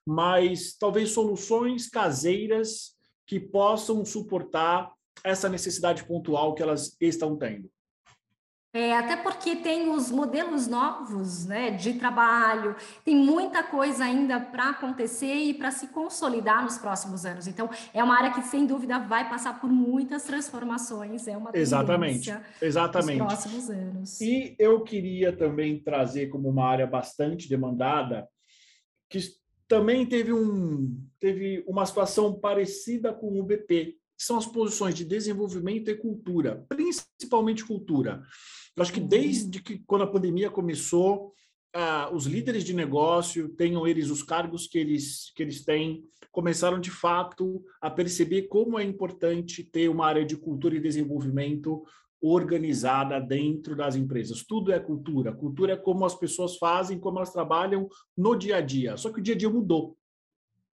mas 0.07 0.77
talvez 0.77 1.11
soluções 1.11 1.89
caseiras 1.89 2.95
que 3.27 3.41
possam 3.41 4.05
suportar 4.05 4.93
essa 5.25 5.49
necessidade 5.49 6.05
pontual 6.05 6.55
que 6.55 6.63
elas 6.63 6.95
estão 7.01 7.35
tendo. 7.35 7.71
É, 8.75 8.97
até 8.97 9.17
porque 9.17 9.57
tem 9.57 9.91
os 9.91 10.11
modelos 10.11 10.67
novos 10.67 11.45
né, 11.45 11.73
de 11.73 11.93
trabalho, 11.95 12.75
tem 13.05 13.15
muita 13.15 13.63
coisa 13.63 14.05
ainda 14.05 14.41
para 14.41 14.71
acontecer 14.71 15.35
e 15.35 15.53
para 15.53 15.71
se 15.71 15.89
consolidar 15.89 16.63
nos 16.65 16.79
próximos 16.79 17.27
anos. 17.27 17.47
Então, 17.47 17.69
é 17.93 18.03
uma 18.03 18.17
área 18.17 18.33
que, 18.33 18.41
sem 18.43 18.65
dúvida, 18.65 18.99
vai 18.99 19.29
passar 19.29 19.61
por 19.61 19.71
muitas 19.71 20.25
transformações, 20.25 21.29
é 21.29 21.37
uma 21.37 21.51
Exatamente, 21.53 22.35
exatamente. 22.63 23.19
nos 23.19 23.27
próximos 23.27 23.69
anos. 23.69 24.21
E 24.23 24.57
eu 24.59 24.81
queria 24.83 25.37
também 25.37 25.79
trazer 25.79 26.29
como 26.29 26.49
uma 26.49 26.67
área 26.67 26.87
bastante 26.87 27.51
demandada, 27.51 28.27
que 29.11 29.19
também 29.69 30.07
teve, 30.07 30.33
um, 30.33 30.99
teve 31.21 31.63
uma 31.67 31.85
situação 31.85 32.41
parecida 32.41 33.13
com 33.13 33.39
o 33.39 33.43
BP, 33.43 33.99
que 34.23 34.27
são 34.27 34.39
as 34.39 34.47
posições 34.47 34.95
de 34.95 35.05
desenvolvimento 35.05 35.91
e 35.91 35.97
cultura, 35.97 36.65
principalmente 36.69 37.65
cultura. 37.65 38.23
Eu 38.77 38.81
acho 38.85 38.93
que 38.93 39.01
desde 39.01 39.61
que 39.61 39.83
quando 39.85 40.03
a 40.03 40.07
pandemia 40.07 40.49
começou, 40.49 41.33
uh, 41.75 42.15
os 42.15 42.27
líderes 42.27 42.63
de 42.63 42.73
negócio, 42.73 43.49
tenham 43.49 43.85
eles 43.85 44.11
os 44.11 44.23
cargos 44.23 44.69
que 44.69 44.79
eles, 44.79 45.33
que 45.35 45.43
eles 45.43 45.65
têm, 45.65 46.05
começaram 46.31 46.79
de 46.79 46.89
fato 46.89 47.65
a 47.81 47.91
perceber 47.91 48.43
como 48.43 48.79
é 48.79 48.85
importante 48.85 49.65
ter 49.65 49.89
uma 49.89 50.07
área 50.07 50.25
de 50.25 50.37
cultura 50.37 50.77
e 50.77 50.81
desenvolvimento 50.81 51.83
organizada 52.23 53.19
dentro 53.19 53.75
das 53.75 53.97
empresas. 53.97 54.45
Tudo 54.45 54.71
é 54.71 54.79
cultura. 54.79 55.33
Cultura 55.33 55.73
é 55.73 55.77
como 55.77 56.05
as 56.05 56.15
pessoas 56.15 56.57
fazem, 56.59 57.01
como 57.01 57.19
elas 57.19 57.33
trabalham 57.33 57.89
no 58.17 58.37
dia 58.37 58.59
a 58.59 58.61
dia. 58.61 58.97
Só 58.97 59.11
que 59.11 59.19
o 59.19 59.23
dia 59.23 59.35
a 59.35 59.39
dia 59.39 59.51
mudou. 59.51 59.97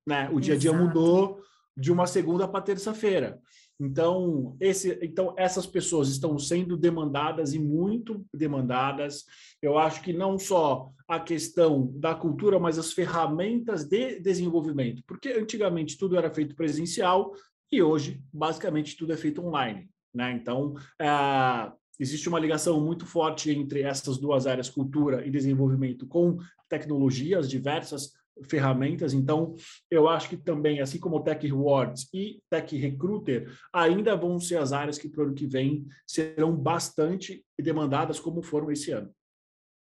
Né? 0.06 0.29
O 0.32 0.39
dia 0.39 0.53
a 0.53 0.58
dia 0.58 0.72
mudou 0.72 1.41
de 1.80 1.92
uma 1.92 2.06
segunda 2.06 2.48
para 2.48 2.62
terça-feira. 2.62 3.40
Então, 3.80 4.58
então, 5.02 5.34
essas 5.38 5.66
pessoas 5.66 6.10
estão 6.10 6.38
sendo 6.38 6.76
demandadas 6.76 7.54
e 7.54 7.60
muito 7.60 8.26
demandadas. 8.34 9.24
Eu 9.62 9.78
acho 9.78 10.02
que 10.02 10.12
não 10.12 10.38
só 10.38 10.92
a 11.08 11.18
questão 11.20 11.90
da 11.96 12.14
cultura, 12.14 12.60
mas 12.60 12.78
as 12.78 12.92
ferramentas 12.92 13.86
de 13.86 14.20
desenvolvimento, 14.20 15.02
porque 15.08 15.30
antigamente 15.30 15.98
tudo 15.98 16.18
era 16.18 16.30
feito 16.30 16.56
presencial 16.56 17.34
e 17.72 17.82
hoje, 17.82 18.22
basicamente, 18.34 18.98
tudo 18.98 19.14
é 19.14 19.18
feito 19.18 19.42
online. 19.42 19.90
Né? 20.14 20.34
Então, 20.34 20.74
é, 21.00 21.72
existe 22.00 22.28
uma 22.28 22.40
ligação 22.40 22.82
muito 22.82 23.06
forte 23.06 23.50
entre 23.52 23.82
essas 23.82 24.18
duas 24.18 24.46
áreas, 24.46 24.70
cultura 24.70 25.26
e 25.26 25.32
desenvolvimento, 25.32 26.06
com 26.06 26.38
tecnologias 26.68 27.50
diversas, 27.50 28.12
ferramentas. 28.43 29.13
Então, 29.13 29.55
eu 29.89 30.08
acho 30.08 30.29
que 30.29 30.38
também, 30.38 30.81
assim 30.81 31.00
como 31.00 31.24
Tech 31.24 31.46
Rewards 31.46 32.08
e 32.13 32.41
Tech 32.50 32.75
Recruiter, 32.75 33.51
ainda 33.74 34.15
vão 34.15 34.39
ser 34.39 34.58
as 34.58 34.72
áreas 34.72 34.98
que 34.98 35.10
para 35.10 35.22
o 35.22 35.25
ano 35.25 35.36
que 35.36 35.48
vem 35.48 35.86
serão 36.08 36.55
bastante 36.55 37.43
demandadas, 37.60 38.19
como 38.19 38.41
foram 38.41 38.72
esse 38.72 38.91
ano. 38.91 39.13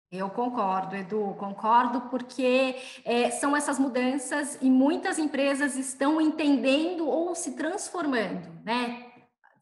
Eu 0.09 0.29
concordo, 0.29 0.95
Edu, 0.95 1.35
concordo, 1.37 2.01
porque 2.09 2.77
é, 3.03 3.29
são 3.29 3.57
essas 3.57 3.77
mudanças 3.77 4.57
e 4.61 4.69
muitas 4.69 5.19
empresas 5.19 5.75
estão 5.75 6.21
entendendo 6.21 7.05
ou 7.05 7.35
se 7.35 7.57
transformando, 7.57 8.47
né? 8.63 9.05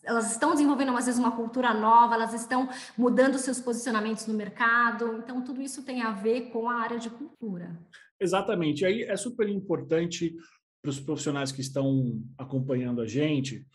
Elas 0.03 0.29
estão 0.29 0.51
desenvolvendo, 0.51 0.95
às 0.95 1.07
vezes, 1.07 1.19
uma 1.19 1.31
cultura 1.31 1.73
nova, 1.73 2.13
elas 2.13 2.31
estão 2.31 2.69
mudando 2.95 3.39
seus 3.39 3.59
posicionamentos 3.59 4.27
no 4.27 4.35
mercado, 4.35 5.17
então 5.17 5.41
tudo 5.41 5.63
isso 5.63 5.81
tem 5.81 6.03
a 6.03 6.11
ver 6.11 6.51
com 6.51 6.69
a 6.69 6.75
área 6.75 6.99
de 6.99 7.09
cultura. 7.09 7.75
Exatamente. 8.19 8.86
Aí 8.86 9.03
é 9.03 9.15
super 9.15 9.48
importante 9.50 10.36
para 10.81 10.89
os 10.89 11.00
profissionais 11.00 11.51
que 11.51 11.62
estão 11.62 12.22
acompanhando 12.38 13.01
a 13.01 13.07
gente, 13.07 13.65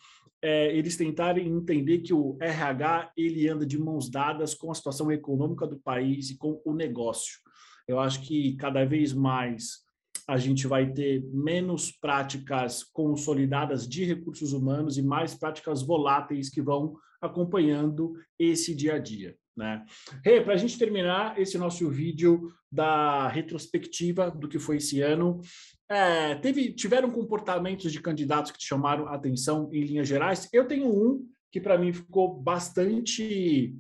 é, 0.43 0.75
eles 0.75 0.97
tentarem 0.97 1.49
entender 1.49 1.99
que 1.99 2.15
o 2.15 2.39
RH 2.41 3.13
ele 3.17 3.49
anda 3.49 3.67
de 3.67 3.79
mãos 3.79 4.09
dadas 4.09 4.55
com 4.55 4.71
a 4.71 4.75
situação 4.75 5.11
econômica 5.11 5.67
do 5.67 5.79
país 5.79 6.31
e 6.31 6.39
com 6.39 6.63
o 6.65 6.73
negócio. 6.73 7.39
Eu 7.87 7.99
acho 7.99 8.23
que 8.23 8.57
cada 8.57 8.85
vez 8.85 9.13
mais 9.13 9.81
a 10.27 10.39
gente 10.39 10.69
vai 10.69 10.93
ter 10.93 11.25
menos 11.33 11.91
práticas 11.91 12.85
consolidadas 12.85 13.89
de 13.89 14.05
recursos 14.05 14.53
humanos 14.53 14.97
e 14.97 15.03
mais 15.03 15.35
práticas 15.35 15.83
voláteis 15.83 16.49
que 16.49 16.63
vão 16.63 16.95
acompanhando 17.21 18.15
esse 18.39 18.75
dia 18.75 18.95
a 18.95 18.99
dia. 18.99 19.37
Né? 19.57 19.85
Hey, 20.25 20.41
para 20.41 20.55
a 20.55 20.57
gente 20.57 20.79
terminar 20.79 21.39
esse 21.39 21.59
nosso 21.59 21.89
vídeo 21.91 22.53
da 22.71 23.29
retrospectiva 23.29 24.31
do 24.31 24.49
que 24.49 24.59
foi 24.59 24.77
esse 24.77 25.01
ano, 25.01 25.41
é, 25.89 26.37
teve, 26.37 26.73
tiveram 26.73 27.11
comportamentos 27.11 27.93
de 27.93 28.01
candidatos 28.01 28.53
que 28.53 28.59
te 28.59 28.67
chamaram 28.67 29.09
atenção 29.09 29.69
em 29.73 29.83
linhas 29.83 30.09
gerais? 30.09 30.49
Eu 30.53 30.67
tenho 30.67 30.87
um 30.87 31.27
que 31.51 31.61
para 31.61 31.77
mim 31.77 31.93
ficou 31.93 32.41
bastante 32.41 33.75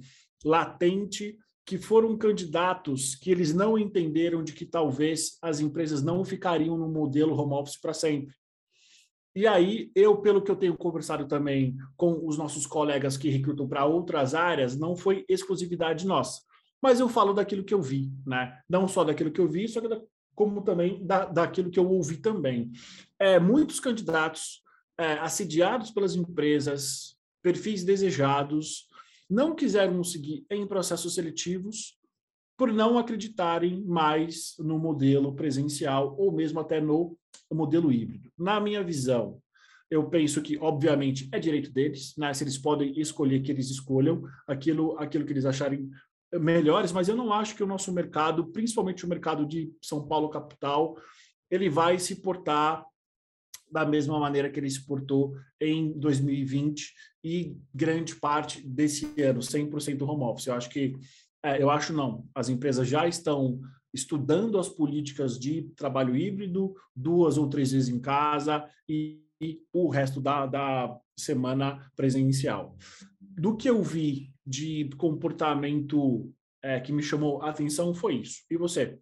latente, 0.44 1.38
que 1.64 1.78
foram 1.78 2.16
candidatos 2.18 3.14
que 3.14 3.30
eles 3.30 3.54
não 3.54 3.78
entenderam 3.78 4.42
de 4.42 4.52
que 4.52 4.66
talvez 4.66 5.38
as 5.40 5.60
empresas 5.60 6.02
não 6.02 6.24
ficariam 6.24 6.76
no 6.76 6.88
modelo 6.88 7.34
home 7.34 7.54
office 7.54 7.80
para 7.80 7.94
sempre. 7.94 8.34
E 9.34 9.46
aí, 9.46 9.90
eu, 9.94 10.16
pelo 10.18 10.42
que 10.42 10.50
eu 10.50 10.56
tenho 10.56 10.76
conversado 10.76 11.26
também 11.26 11.76
com 11.96 12.26
os 12.26 12.36
nossos 12.36 12.66
colegas 12.66 13.16
que 13.16 13.28
recrutam 13.28 13.68
para 13.68 13.84
outras 13.84 14.34
áreas, 14.34 14.76
não 14.76 14.96
foi 14.96 15.24
exclusividade 15.28 16.06
nossa. 16.06 16.42
Mas 16.82 16.98
eu 16.98 17.08
falo 17.08 17.32
daquilo 17.32 17.64
que 17.64 17.74
eu 17.74 17.80
vi, 17.80 18.10
né? 18.26 18.58
Não 18.68 18.88
só 18.88 19.04
daquilo 19.04 19.30
que 19.30 19.40
eu 19.40 19.48
vi, 19.48 19.68
só 19.68 19.80
da, 19.80 20.00
como 20.34 20.62
também 20.62 21.04
da, 21.04 21.26
daquilo 21.26 21.70
que 21.70 21.78
eu 21.78 21.88
ouvi 21.88 22.16
também. 22.16 22.72
É, 23.18 23.38
muitos 23.38 23.78
candidatos 23.78 24.62
é, 24.98 25.12
assediados 25.14 25.90
pelas 25.90 26.16
empresas, 26.16 27.16
perfis 27.42 27.84
desejados, 27.84 28.88
não 29.28 29.54
quiseram 29.54 30.02
seguir 30.02 30.44
em 30.50 30.66
processos 30.66 31.14
seletivos 31.14 31.99
por 32.60 32.70
não 32.74 32.98
acreditarem 32.98 33.82
mais 33.86 34.54
no 34.58 34.78
modelo 34.78 35.34
presencial 35.34 36.14
ou 36.18 36.30
mesmo 36.30 36.60
até 36.60 36.78
no 36.78 37.16
modelo 37.50 37.90
híbrido. 37.90 38.30
Na 38.38 38.60
minha 38.60 38.84
visão, 38.84 39.40
eu 39.90 40.06
penso 40.10 40.42
que, 40.42 40.58
obviamente, 40.58 41.26
é 41.32 41.38
direito 41.38 41.72
deles, 41.72 42.12
né? 42.18 42.34
Se 42.34 42.44
eles 42.44 42.58
podem 42.58 43.00
escolher 43.00 43.40
que 43.40 43.50
eles 43.50 43.70
escolham 43.70 44.22
aquilo, 44.46 44.94
aquilo 44.98 45.24
que 45.24 45.32
eles 45.32 45.46
acharem 45.46 45.88
melhores, 46.34 46.92
mas 46.92 47.08
eu 47.08 47.16
não 47.16 47.32
acho 47.32 47.56
que 47.56 47.62
o 47.62 47.66
nosso 47.66 47.90
mercado, 47.94 48.48
principalmente 48.48 49.06
o 49.06 49.08
mercado 49.08 49.46
de 49.46 49.72
São 49.80 50.06
Paulo 50.06 50.28
capital, 50.28 50.98
ele 51.50 51.70
vai 51.70 51.98
se 51.98 52.16
portar 52.16 52.84
da 53.72 53.86
mesma 53.86 54.20
maneira 54.20 54.50
que 54.50 54.60
ele 54.60 54.68
se 54.68 54.84
portou 54.84 55.32
em 55.58 55.98
2020 55.98 56.92
e 57.24 57.56
grande 57.74 58.16
parte 58.16 58.60
desse 58.60 59.14
ano, 59.22 59.40
100% 59.40 60.02
home 60.02 60.24
office. 60.24 60.46
Eu 60.46 60.54
acho 60.54 60.68
que, 60.68 60.94
é, 61.42 61.62
eu 61.62 61.70
acho 61.70 61.92
não, 61.92 62.26
as 62.34 62.48
empresas 62.48 62.86
já 62.88 63.06
estão 63.06 63.60
estudando 63.92 64.58
as 64.58 64.68
políticas 64.68 65.38
de 65.38 65.62
trabalho 65.76 66.16
híbrido, 66.16 66.74
duas 66.94 67.36
ou 67.36 67.48
três 67.48 67.72
vezes 67.72 67.88
em 67.88 68.00
casa 68.00 68.68
e, 68.88 69.20
e 69.40 69.60
o 69.72 69.88
resto 69.88 70.20
da, 70.20 70.46
da 70.46 70.96
semana 71.18 71.90
presencial. 71.96 72.76
Do 73.20 73.56
que 73.56 73.68
eu 73.68 73.82
vi 73.82 74.32
de 74.46 74.88
comportamento 74.96 76.32
é, 76.62 76.78
que 76.78 76.92
me 76.92 77.02
chamou 77.02 77.42
a 77.42 77.50
atenção 77.50 77.94
foi 77.94 78.16
isso. 78.16 78.44
E 78.50 78.56
você? 78.56 78.98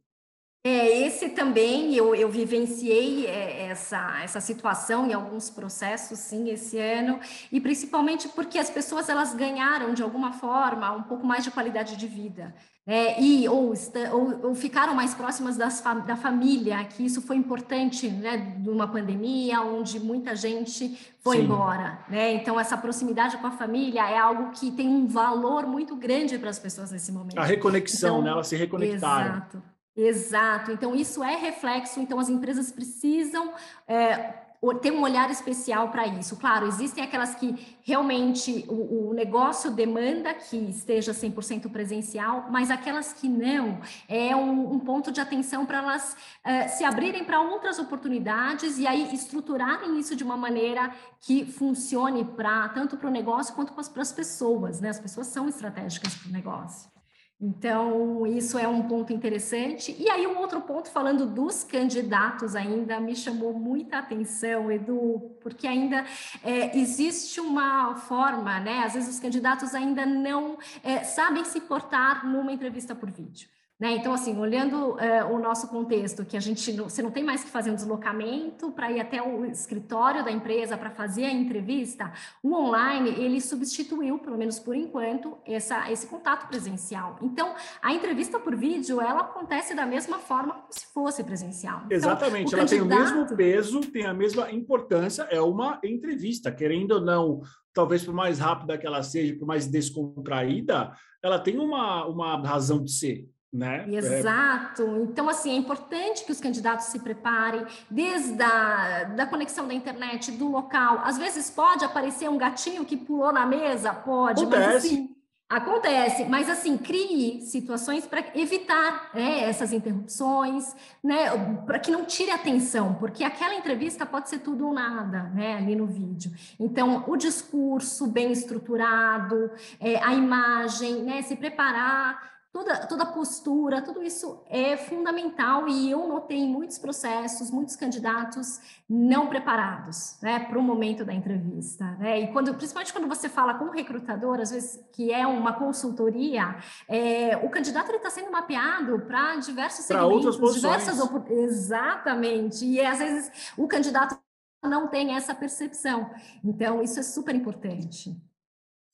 É, 0.64 1.06
esse 1.06 1.28
também 1.30 1.94
eu, 1.94 2.14
eu 2.14 2.28
vivenciei 2.28 3.26
é, 3.26 3.66
essa, 3.66 4.20
essa 4.22 4.40
situação 4.40 5.06
em 5.06 5.12
alguns 5.12 5.48
processos, 5.48 6.18
sim, 6.18 6.50
esse 6.50 6.78
ano, 6.78 7.20
e 7.50 7.60
principalmente 7.60 8.28
porque 8.28 8.58
as 8.58 8.68
pessoas 8.68 9.08
elas 9.08 9.34
ganharam 9.34 9.94
de 9.94 10.02
alguma 10.02 10.32
forma 10.32 10.90
um 10.92 11.02
pouco 11.04 11.24
mais 11.24 11.44
de 11.44 11.50
qualidade 11.50 11.96
de 11.96 12.06
vida. 12.06 12.54
É, 12.84 13.20
e 13.22 13.46
ou, 13.46 13.74
ou, 14.12 14.46
ou, 14.46 14.54
ficaram 14.54 14.94
mais 14.94 15.14
próximas 15.14 15.58
das, 15.58 15.84
da 16.06 16.16
família, 16.16 16.82
que 16.84 17.04
isso 17.04 17.20
foi 17.20 17.36
importante, 17.36 18.08
né, 18.08 18.56
numa 18.58 18.88
pandemia 18.88 19.60
onde 19.60 20.00
muita 20.00 20.34
gente 20.34 20.98
foi 21.20 21.36
Sim. 21.36 21.42
embora, 21.44 21.98
né? 22.08 22.32
Então 22.32 22.58
essa 22.58 22.78
proximidade 22.78 23.36
com 23.36 23.46
a 23.46 23.50
família 23.50 24.08
é 24.08 24.16
algo 24.16 24.52
que 24.52 24.70
tem 24.70 24.88
um 24.88 25.06
valor 25.06 25.66
muito 25.66 25.94
grande 25.96 26.38
para 26.38 26.48
as 26.48 26.58
pessoas 26.58 26.90
nesse 26.90 27.12
momento. 27.12 27.38
A 27.38 27.44
reconexão, 27.44 28.20
então, 28.20 28.22
né? 28.22 28.30
Elas 28.30 28.46
se 28.46 28.56
reconectaram. 28.56 29.36
Exato. 29.36 29.62
Exato. 29.98 30.70
Então, 30.70 30.94
isso 30.94 31.24
é 31.24 31.34
reflexo. 31.34 31.98
Então, 31.98 32.20
as 32.20 32.28
empresas 32.28 32.70
precisam 32.70 33.52
é, 33.88 34.32
ter 34.80 34.92
um 34.92 35.02
olhar 35.02 35.28
especial 35.28 35.88
para 35.88 36.06
isso. 36.06 36.36
Claro, 36.36 36.68
existem 36.68 37.02
aquelas 37.02 37.34
que 37.34 37.76
realmente 37.82 38.64
o, 38.68 39.08
o 39.08 39.12
negócio 39.12 39.72
demanda 39.72 40.32
que 40.34 40.56
esteja 40.56 41.10
100% 41.10 41.68
presencial, 41.68 42.46
mas 42.48 42.70
aquelas 42.70 43.12
que 43.12 43.28
não, 43.28 43.80
é 44.08 44.36
um, 44.36 44.74
um 44.74 44.78
ponto 44.78 45.10
de 45.10 45.20
atenção 45.20 45.66
para 45.66 45.78
elas 45.78 46.12
uh, 46.44 46.68
se 46.76 46.84
abrirem 46.84 47.24
para 47.24 47.40
outras 47.40 47.80
oportunidades 47.80 48.78
e 48.78 48.86
aí 48.86 49.12
estruturarem 49.12 49.98
isso 49.98 50.14
de 50.14 50.22
uma 50.22 50.36
maneira 50.36 50.92
que 51.20 51.44
funcione 51.44 52.24
para 52.24 52.68
tanto 52.68 52.96
para 52.96 53.08
o 53.08 53.10
negócio 53.10 53.52
quanto 53.52 53.72
para 53.72 54.02
as 54.02 54.12
pessoas, 54.12 54.80
né? 54.80 54.90
As 54.90 55.00
pessoas 55.00 55.26
são 55.26 55.48
estratégicas 55.48 56.14
para 56.14 56.28
o 56.28 56.32
negócio. 56.32 56.97
Então, 57.40 58.26
isso 58.26 58.58
é 58.58 58.66
um 58.66 58.88
ponto 58.88 59.12
interessante. 59.12 59.94
E 59.96 60.10
aí, 60.10 60.26
um 60.26 60.38
outro 60.38 60.60
ponto, 60.60 60.90
falando 60.90 61.24
dos 61.24 61.62
candidatos 61.62 62.56
ainda, 62.56 62.98
me 62.98 63.14
chamou 63.14 63.52
muita 63.52 63.98
atenção, 63.98 64.72
Edu, 64.72 65.36
porque 65.40 65.66
ainda 65.68 66.04
é, 66.42 66.76
existe 66.76 67.40
uma 67.40 67.94
forma, 67.94 68.58
né? 68.58 68.82
Às 68.84 68.94
vezes 68.94 69.14
os 69.14 69.20
candidatos 69.20 69.72
ainda 69.72 70.04
não 70.04 70.58
é, 70.82 71.04
sabem 71.04 71.44
se 71.44 71.60
portar 71.60 72.26
numa 72.26 72.52
entrevista 72.52 72.92
por 72.92 73.08
vídeo. 73.08 73.48
Né? 73.78 73.92
Então, 73.92 74.12
assim, 74.12 74.36
olhando 74.36 74.94
uh, 74.94 75.32
o 75.32 75.38
nosso 75.38 75.68
contexto, 75.68 76.24
que 76.24 76.36
a 76.36 76.40
gente 76.40 76.72
não, 76.72 76.88
você 76.88 77.00
não 77.00 77.12
tem 77.12 77.22
mais 77.22 77.44
que 77.44 77.50
fazer 77.50 77.70
um 77.70 77.76
deslocamento 77.76 78.72
para 78.72 78.90
ir 78.90 78.98
até 78.98 79.22
o 79.22 79.44
escritório 79.44 80.24
da 80.24 80.32
empresa 80.32 80.76
para 80.76 80.90
fazer 80.90 81.26
a 81.26 81.30
entrevista, 81.30 82.12
o 82.42 82.52
online 82.54 83.10
ele 83.10 83.40
substituiu, 83.40 84.18
pelo 84.18 84.36
menos 84.36 84.58
por 84.58 84.74
enquanto, 84.74 85.38
essa, 85.46 85.90
esse 85.92 86.08
contato 86.08 86.48
presencial. 86.48 87.18
Então, 87.22 87.54
a 87.80 87.94
entrevista 87.94 88.40
por 88.40 88.56
vídeo 88.56 89.00
ela 89.00 89.20
acontece 89.20 89.74
da 89.76 89.86
mesma 89.86 90.18
forma 90.18 90.54
como 90.54 90.72
se 90.72 90.92
fosse 90.92 91.22
presencial. 91.22 91.82
Então, 91.86 91.96
Exatamente, 91.96 92.52
ela 92.54 92.66
candidato... 92.66 92.88
tem 92.88 92.98
o 92.98 93.00
mesmo 93.00 93.36
peso, 93.36 93.80
tem 93.80 94.06
a 94.06 94.14
mesma 94.14 94.50
importância, 94.50 95.22
é 95.30 95.40
uma 95.40 95.78
entrevista, 95.84 96.50
querendo 96.50 96.92
ou 96.92 97.00
não 97.00 97.42
talvez 97.72 98.04
por 98.04 98.12
mais 98.12 98.40
rápida 98.40 98.76
que 98.76 98.84
ela 98.84 99.04
seja, 99.04 99.36
por 99.36 99.46
mais 99.46 99.68
descontraída, 99.68 100.90
ela 101.22 101.38
tem 101.38 101.58
uma, 101.58 102.04
uma 102.06 102.36
razão 102.42 102.82
de 102.82 102.90
ser. 102.90 103.28
Né? 103.52 103.86
Exato. 103.88 104.82
Então, 105.08 105.28
assim, 105.28 105.52
é 105.52 105.56
importante 105.56 106.24
que 106.24 106.32
os 106.32 106.40
candidatos 106.40 106.86
se 106.86 106.98
preparem 106.98 107.64
desde 107.90 108.42
a 108.42 109.04
da 109.04 109.24
conexão 109.24 109.66
da 109.66 109.72
internet, 109.72 110.32
do 110.32 110.48
local. 110.48 111.00
Às 111.02 111.16
vezes 111.16 111.48
pode 111.48 111.82
aparecer 111.84 112.28
um 112.28 112.36
gatinho 112.36 112.84
que 112.84 112.96
pulou 112.96 113.32
na 113.32 113.46
mesa, 113.46 113.94
pode, 113.94 114.42
Acontece. 114.42 114.66
mas 114.66 114.76
assim, 114.76 115.16
Acontece, 115.50 116.26
mas 116.26 116.50
assim, 116.50 116.76
crie 116.76 117.40
situações 117.40 118.06
para 118.06 118.22
evitar 118.34 119.10
né, 119.14 119.44
essas 119.44 119.72
interrupções, 119.72 120.76
né, 121.02 121.30
para 121.64 121.78
que 121.78 121.90
não 121.90 122.04
tire 122.04 122.30
atenção, 122.30 122.92
porque 122.96 123.24
aquela 123.24 123.54
entrevista 123.54 124.04
pode 124.04 124.28
ser 124.28 124.40
tudo 124.40 124.66
ou 124.66 124.74
nada, 124.74 125.22
né, 125.34 125.56
ali 125.56 125.74
no 125.74 125.86
vídeo. 125.86 126.30
Então, 126.60 127.02
o 127.06 127.16
discurso 127.16 128.06
bem 128.08 128.30
estruturado, 128.30 129.50
é, 129.80 129.96
a 130.04 130.12
imagem, 130.12 131.02
né, 131.02 131.22
se 131.22 131.34
preparar 131.34 132.37
toda, 132.58 132.86
toda 132.86 133.06
postura, 133.06 133.80
tudo 133.80 134.02
isso 134.02 134.42
é 134.48 134.76
fundamental 134.76 135.68
e 135.68 135.90
eu 135.90 136.08
notei 136.08 136.46
muitos 136.46 136.78
processos, 136.78 137.50
muitos 137.50 137.76
candidatos 137.76 138.60
não 138.88 139.28
preparados, 139.28 140.18
né, 140.20 140.40
para 140.40 140.58
o 140.58 140.62
momento 140.62 141.04
da 141.04 141.14
entrevista, 141.14 141.84
né, 141.98 142.20
e 142.20 142.32
quando, 142.32 142.52
principalmente 142.54 142.92
quando 142.92 143.06
você 143.06 143.28
fala 143.28 143.54
com 143.54 143.66
o 143.66 143.70
recrutador, 143.70 144.40
às 144.40 144.50
vezes 144.50 144.84
que 144.92 145.12
é 145.12 145.26
uma 145.26 145.52
consultoria, 145.52 146.56
é, 146.88 147.36
o 147.36 147.48
candidato 147.48 147.92
está 147.92 148.10
sendo 148.10 148.30
mapeado 148.32 149.00
para 149.00 149.36
diversos 149.36 149.86
pra 149.86 150.00
segmentos, 150.00 150.54
diversas 150.54 150.98
exatamente, 151.30 152.64
e 152.66 152.80
às 152.80 152.98
vezes 152.98 153.52
o 153.56 153.68
candidato 153.68 154.18
não 154.64 154.88
tem 154.88 155.14
essa 155.14 155.34
percepção, 155.34 156.10
então 156.44 156.82
isso 156.82 156.98
é 156.98 157.02
super 157.02 157.34
importante. 157.34 158.16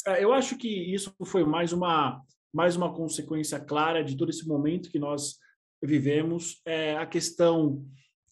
É, 0.06 0.22
eu 0.22 0.34
acho 0.34 0.58
que 0.58 0.68
isso 0.94 1.14
foi 1.24 1.44
mais 1.44 1.72
uma 1.72 2.22
mais 2.54 2.76
uma 2.76 2.94
consequência 2.94 3.58
clara 3.58 4.04
de 4.04 4.16
todo 4.16 4.30
esse 4.30 4.46
momento 4.46 4.88
que 4.88 4.98
nós 4.98 5.38
vivemos. 5.82 6.62
É, 6.64 6.96
a 6.96 7.04
questão 7.04 7.84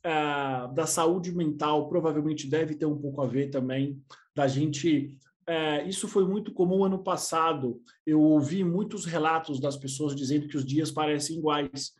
é, 0.05 0.13
da 0.73 0.87
saúde 0.87 1.35
mental 1.35 1.89
provavelmente 1.89 2.49
deve 2.49 2.77
ter 2.77 2.87
um 2.87 2.97
pouco 2.97 3.21
a 3.21 3.27
ver 3.27 3.51
também 3.51 4.01
da 4.33 4.47
gente. 4.47 5.19
É, 5.45 5.85
isso 5.89 6.07
foi 6.07 6.25
muito 6.25 6.55
comum 6.55 6.85
ano 6.85 7.03
passado. 7.03 7.83
Eu 8.07 8.21
ouvi 8.21 8.63
muitos 8.63 9.05
relatos 9.05 9.59
das 9.59 9.77
pessoas 9.77 10.15
dizendo 10.15 10.47
que 10.47 10.57
os 10.57 10.65
dias 10.65 10.93
parecem 10.93 11.39
iguais. 11.39 11.93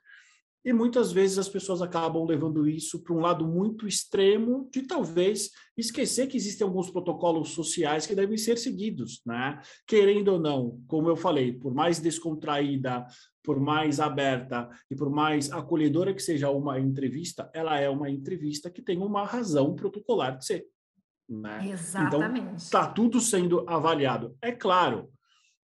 E 0.65 0.73
muitas 0.73 1.11
vezes 1.11 1.39
as 1.39 1.49
pessoas 1.49 1.83
acabam 1.83 2.25
levando 2.25 2.69
isso 2.69 3.03
para 3.03 3.15
um 3.15 3.21
lado 3.21 3.47
muito 3.47 3.87
extremo 3.87 4.69
de 4.73 4.83
talvez 4.83 5.51
esquecer 5.77 6.29
que 6.29 6.37
existem 6.37 6.65
alguns 6.65 6.89
protocolos 6.89 7.51
sociais 7.51 8.07
que 8.07 8.15
devem 8.15 8.37
ser 8.37 8.57
seguidos, 8.57 9.21
né? 9.27 9.61
Querendo 9.87 10.29
ou 10.29 10.39
não, 10.39 10.81
como 10.87 11.09
eu 11.09 11.17
falei, 11.17 11.53
por 11.53 11.75
mais 11.75 11.99
descontraída, 11.99 13.05
por 13.43 13.59
mais 13.59 13.99
aberta 13.99 14.69
e 14.89 14.95
por 14.95 15.11
mais 15.11 15.51
acolhedora 15.51 16.15
que 16.15 16.23
seja 16.23 16.49
uma 16.51 16.79
entrevista, 16.79 17.51
ela 17.53 17.79
é 17.79 17.89
uma 17.89 18.09
entrevista 18.09 18.71
que 18.71 18.83
tem 18.83 18.99
uma 18.99 19.25
razão 19.25 19.75
protocolar 19.75 20.39
de 20.39 20.47
ser. 20.47 20.67
Né? 21.29 21.59
Então, 21.63 21.73
Exatamente. 21.73 22.41
Então, 22.41 22.55
está 22.57 22.87
tudo 22.87 23.21
sendo 23.21 23.69
avaliado. 23.69 24.37
É 24.41 24.53
claro, 24.53 25.11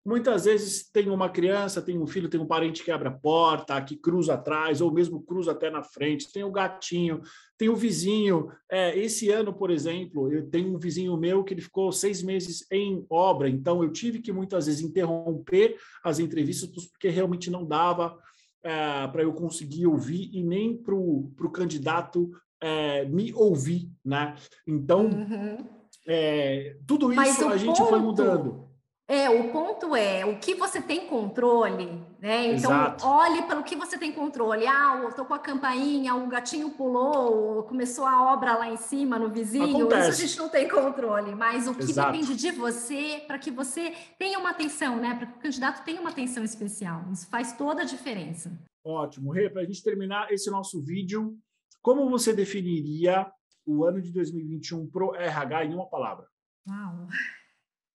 Muitas 0.09 0.47
vezes 0.47 0.91
tem 0.91 1.11
uma 1.11 1.29
criança, 1.29 1.83
tem 1.83 1.99
um 1.99 2.07
filho, 2.07 2.31
tem 2.31 2.41
um 2.41 2.47
parente 2.47 2.83
que 2.83 2.91
abre 2.91 3.09
a 3.09 3.13
porta, 3.13 3.79
que 3.83 3.95
cruza 3.95 4.33
atrás, 4.33 4.81
ou 4.81 4.91
mesmo 4.91 5.21
cruza 5.21 5.53
até 5.53 5.69
na 5.69 5.83
frente, 5.83 6.33
tem 6.33 6.43
o 6.43 6.51
gatinho, 6.51 7.21
tem 7.59 7.69
o 7.69 7.77
vizinho. 7.77 8.51
É, 8.73 8.99
esse 8.99 9.31
ano, 9.31 9.53
por 9.53 9.71
exemplo, 9.71 10.33
eu 10.33 10.49
tenho 10.49 10.75
um 10.75 10.79
vizinho 10.79 11.15
meu 11.19 11.45
que 11.45 11.53
ele 11.53 11.61
ficou 11.61 11.93
seis 11.93 12.23
meses 12.23 12.67
em 12.73 13.05
obra, 13.11 13.51
então 13.51 13.83
eu 13.83 13.93
tive 13.93 14.21
que 14.21 14.33
muitas 14.33 14.65
vezes 14.65 14.81
interromper 14.81 15.77
as 16.03 16.19
entrevistas 16.19 16.87
porque 16.87 17.11
realmente 17.11 17.51
não 17.51 17.67
dava 17.67 18.19
é, 18.63 19.07
para 19.09 19.23
eu 19.23 19.35
conseguir 19.35 19.87
ouvir 19.87 20.31
e 20.33 20.43
nem 20.43 20.75
para 20.75 20.95
o 20.95 21.53
candidato 21.53 22.31
é, 22.63 23.05
me 23.05 23.35
ouvir, 23.35 23.91
né? 24.03 24.37
Então, 24.67 25.05
uhum. 25.05 25.79
É, 26.11 26.79
tudo 26.87 27.13
isso 27.13 27.47
a 27.47 27.59
gente 27.59 27.77
ponto... 27.77 27.91
foi 27.91 27.99
mudando. 27.99 28.68
É, 29.11 29.31
o 29.31 29.51
ponto 29.51 29.97
é 29.97 30.27
o 30.27 30.39
que 30.39 30.55
você 30.55 30.83
tem 30.83 31.07
controle, 31.07 31.87
né? 32.21 32.49
Então, 32.49 32.71
Exato. 32.71 33.07
olhe 33.07 33.41
pelo 33.45 33.65
que 33.65 33.75
você 33.75 33.97
tem 33.97 34.13
controle. 34.13 34.67
Ah, 34.67 35.01
eu 35.03 35.11
tô 35.13 35.25
com 35.25 35.33
a 35.33 35.39
campainha, 35.39 36.15
o 36.15 36.27
gatinho 36.27 36.69
pulou, 36.73 37.63
começou 37.63 38.05
a 38.05 38.35
obra 38.35 38.55
lá 38.55 38.69
em 38.69 38.77
cima 38.77 39.19
no 39.19 39.31
vizinho. 39.31 39.79
Acontece. 39.79 40.11
Isso 40.11 40.23
a 40.23 40.27
gente 40.27 40.39
não 40.39 40.49
tem 40.51 40.69
controle, 40.69 41.35
mas 41.35 41.67
o 41.67 41.75
que 41.75 41.85
Exato. 41.85 42.13
depende 42.13 42.37
de 42.37 42.51
você 42.51 43.25
para 43.27 43.39
que 43.39 43.51
você 43.51 43.95
tenha 44.19 44.39
uma 44.39 44.51
atenção, 44.51 44.97
né? 44.97 45.15
Para 45.15 45.27
que 45.27 45.39
o 45.39 45.41
candidato 45.41 45.83
tenha 45.87 46.03
uma 46.03 46.11
atenção 46.11 46.45
especial. 46.45 47.03
Isso 47.11 47.27
faz 47.31 47.55
toda 47.55 47.81
a 47.81 47.87
diferença. 47.87 48.53
Ótimo. 48.85 49.33
Rê, 49.33 49.49
para 49.49 49.63
a 49.63 49.65
gente 49.65 49.83
terminar 49.83 50.31
esse 50.31 50.51
nosso 50.51 50.83
vídeo, 50.83 51.35
como 51.81 52.11
você 52.11 52.35
definiria 52.35 53.27
o 53.65 53.87
ano 53.87 54.03
de 54.03 54.13
2021 54.13 54.87
pro 54.87 55.15
RH 55.15 55.65
em 55.65 55.75
uma 55.75 55.89
palavra? 55.89 56.27
Uau! 56.69 57.07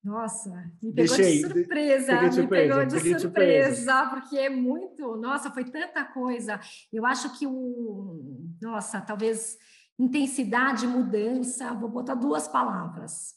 Nossa, 0.04 0.50
me 0.82 0.92
pegou 0.92 1.16
Deixei, 1.16 1.42
de 1.42 1.48
surpresa, 1.48 2.20
me 2.20 2.46
pegou 2.46 2.84
de 2.84 3.00
surpresa, 3.00 3.18
surpresa, 3.20 4.06
porque 4.10 4.36
é 4.36 4.50
muito, 4.50 5.16
nossa, 5.16 5.50
foi 5.50 5.64
tanta 5.64 6.04
coisa. 6.04 6.60
Eu 6.92 7.06
acho 7.06 7.38
que 7.38 7.46
o, 7.46 8.44
nossa, 8.60 9.00
talvez 9.00 9.56
intensidade, 9.98 10.86
mudança, 10.86 11.72
vou 11.72 11.88
botar 11.88 12.14
duas 12.14 12.46
palavras. 12.46 13.34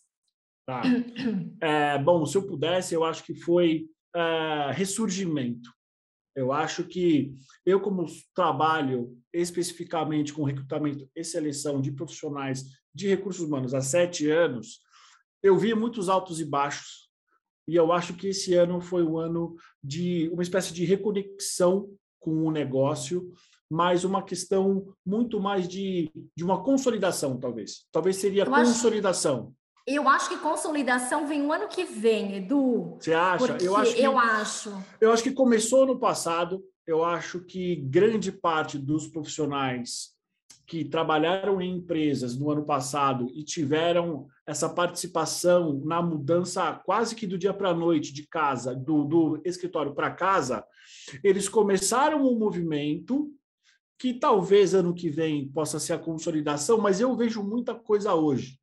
Tá. 0.66 0.82
É, 1.62 1.98
bom, 1.98 2.26
se 2.26 2.38
eu 2.38 2.46
pudesse, 2.46 2.94
eu 2.94 3.06
acho 3.06 3.24
que 3.24 3.34
foi 3.34 3.88
é, 4.14 4.72
ressurgimento. 4.74 5.72
Eu 6.36 6.52
acho 6.52 6.84
que 6.84 7.34
eu, 7.66 7.80
como 7.80 8.06
trabalho 8.36 9.18
especificamente 9.34 10.34
com 10.34 10.44
recrutamento 10.44 11.10
e 11.16 11.24
seleção 11.24 11.82
de 11.82 11.92
profissionais 11.92 12.66
de 12.94 13.08
recursos 13.08 13.44
humanos 13.44 13.74
há 13.74 13.82
sete 13.82 14.30
anos, 14.30 14.82
eu 15.42 15.58
vi 15.58 15.74
muitos 15.74 16.10
altos 16.10 16.40
e 16.40 16.46
baixos, 16.46 17.08
e 17.68 17.76
eu 17.76 17.92
acho 17.92 18.14
que 18.14 18.28
esse 18.28 18.54
ano 18.54 18.80
foi 18.80 19.04
um 19.04 19.18
ano 19.18 19.56
de 19.84 20.30
uma 20.32 20.42
espécie 20.42 20.74
de 20.74 20.86
reconexão 20.86 21.90
com 22.20 22.46
o 22.46 22.52
negócio, 22.52 23.32
mas 23.70 24.06
uma 24.06 24.24
questão 24.24 24.94
muito 25.06 25.40
mais 25.40 25.68
de, 25.68 26.10
de 26.36 26.44
uma 26.44 26.64
consolidação, 26.64 27.38
talvez. 27.38 27.86
Talvez 27.92 28.16
seria 28.18 28.44
eu 28.44 28.52
consolidação. 28.52 29.54
Acho, 29.86 29.98
eu 29.98 30.08
acho 30.08 30.30
que 30.30 30.38
consolidação 30.38 31.28
vem 31.28 31.46
o 31.46 31.52
ano 31.52 31.68
que 31.68 31.84
vem, 31.84 32.36
Edu. 32.36 32.98
Você 33.00 33.14
acha? 33.14 33.58
Eu 33.62 33.76
acho, 33.76 33.96
que, 33.96 34.02
eu 34.02 34.18
acho. 34.18 34.84
Eu 35.02 35.12
acho 35.12 35.24
que 35.24 35.32
começou 35.32 35.86
no 35.86 36.00
passado. 36.00 36.64
Eu 36.86 37.04
acho 37.04 37.42
que 37.42 37.76
grande 37.76 38.32
parte 38.32 38.78
dos 38.78 39.08
profissionais 39.08 40.16
que 40.66 40.86
trabalharam 40.86 41.62
em 41.62 41.78
empresas 41.78 42.38
no 42.38 42.50
ano 42.50 42.66
passado 42.66 43.30
e 43.34 43.44
tiveram 43.44 44.28
essa 44.48 44.70
participação 44.70 45.82
na 45.84 46.02
mudança 46.02 46.74
quase 46.86 47.14
que 47.14 47.28
do 47.28 47.38
dia 47.38 47.54
para 47.54 47.72
a 47.72 47.76
noite 47.76 48.14
de 48.14 48.26
casa, 48.26 48.74
do, 48.74 49.04
do 49.04 49.42
escritório 49.44 49.94
para 49.94 50.10
casa, 50.10 50.64
eles 51.22 51.50
começaram 51.50 52.26
um 52.26 52.40
movimento 52.40 53.30
que 54.00 54.14
talvez 54.14 54.74
ano 54.74 54.94
que 54.94 55.10
vem 55.10 55.50
possa 55.50 55.80
ser 55.80 55.94
a 55.94 56.00
consolidação, 56.00 56.78
mas 56.78 57.02
eu 57.02 57.14
vejo 57.16 57.44
muita 57.44 57.76
coisa 57.76 58.14
hoje. 58.14 58.58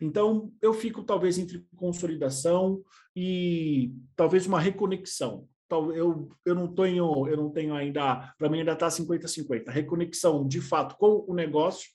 Então, 0.00 0.52
eu 0.62 0.72
fico 0.72 1.02
talvez 1.02 1.36
entre 1.36 1.66
consolidação 1.74 2.82
e 3.16 3.92
talvez 4.14 4.46
uma 4.46 4.60
reconexão. 4.60 5.48
Eu, 5.94 6.28
eu 6.44 6.54
não 6.54 6.68
tenho 6.72 7.26
eu 7.26 7.36
não 7.36 7.50
tenho 7.50 7.74
ainda 7.74 8.32
para 8.38 8.48
mim 8.48 8.60
ainda 8.60 8.74
está 8.74 8.86
50-50 8.86 9.70
reconexão 9.70 10.46
de 10.46 10.60
fato 10.60 10.94
com 10.96 11.24
o 11.26 11.34
negócio 11.34 11.88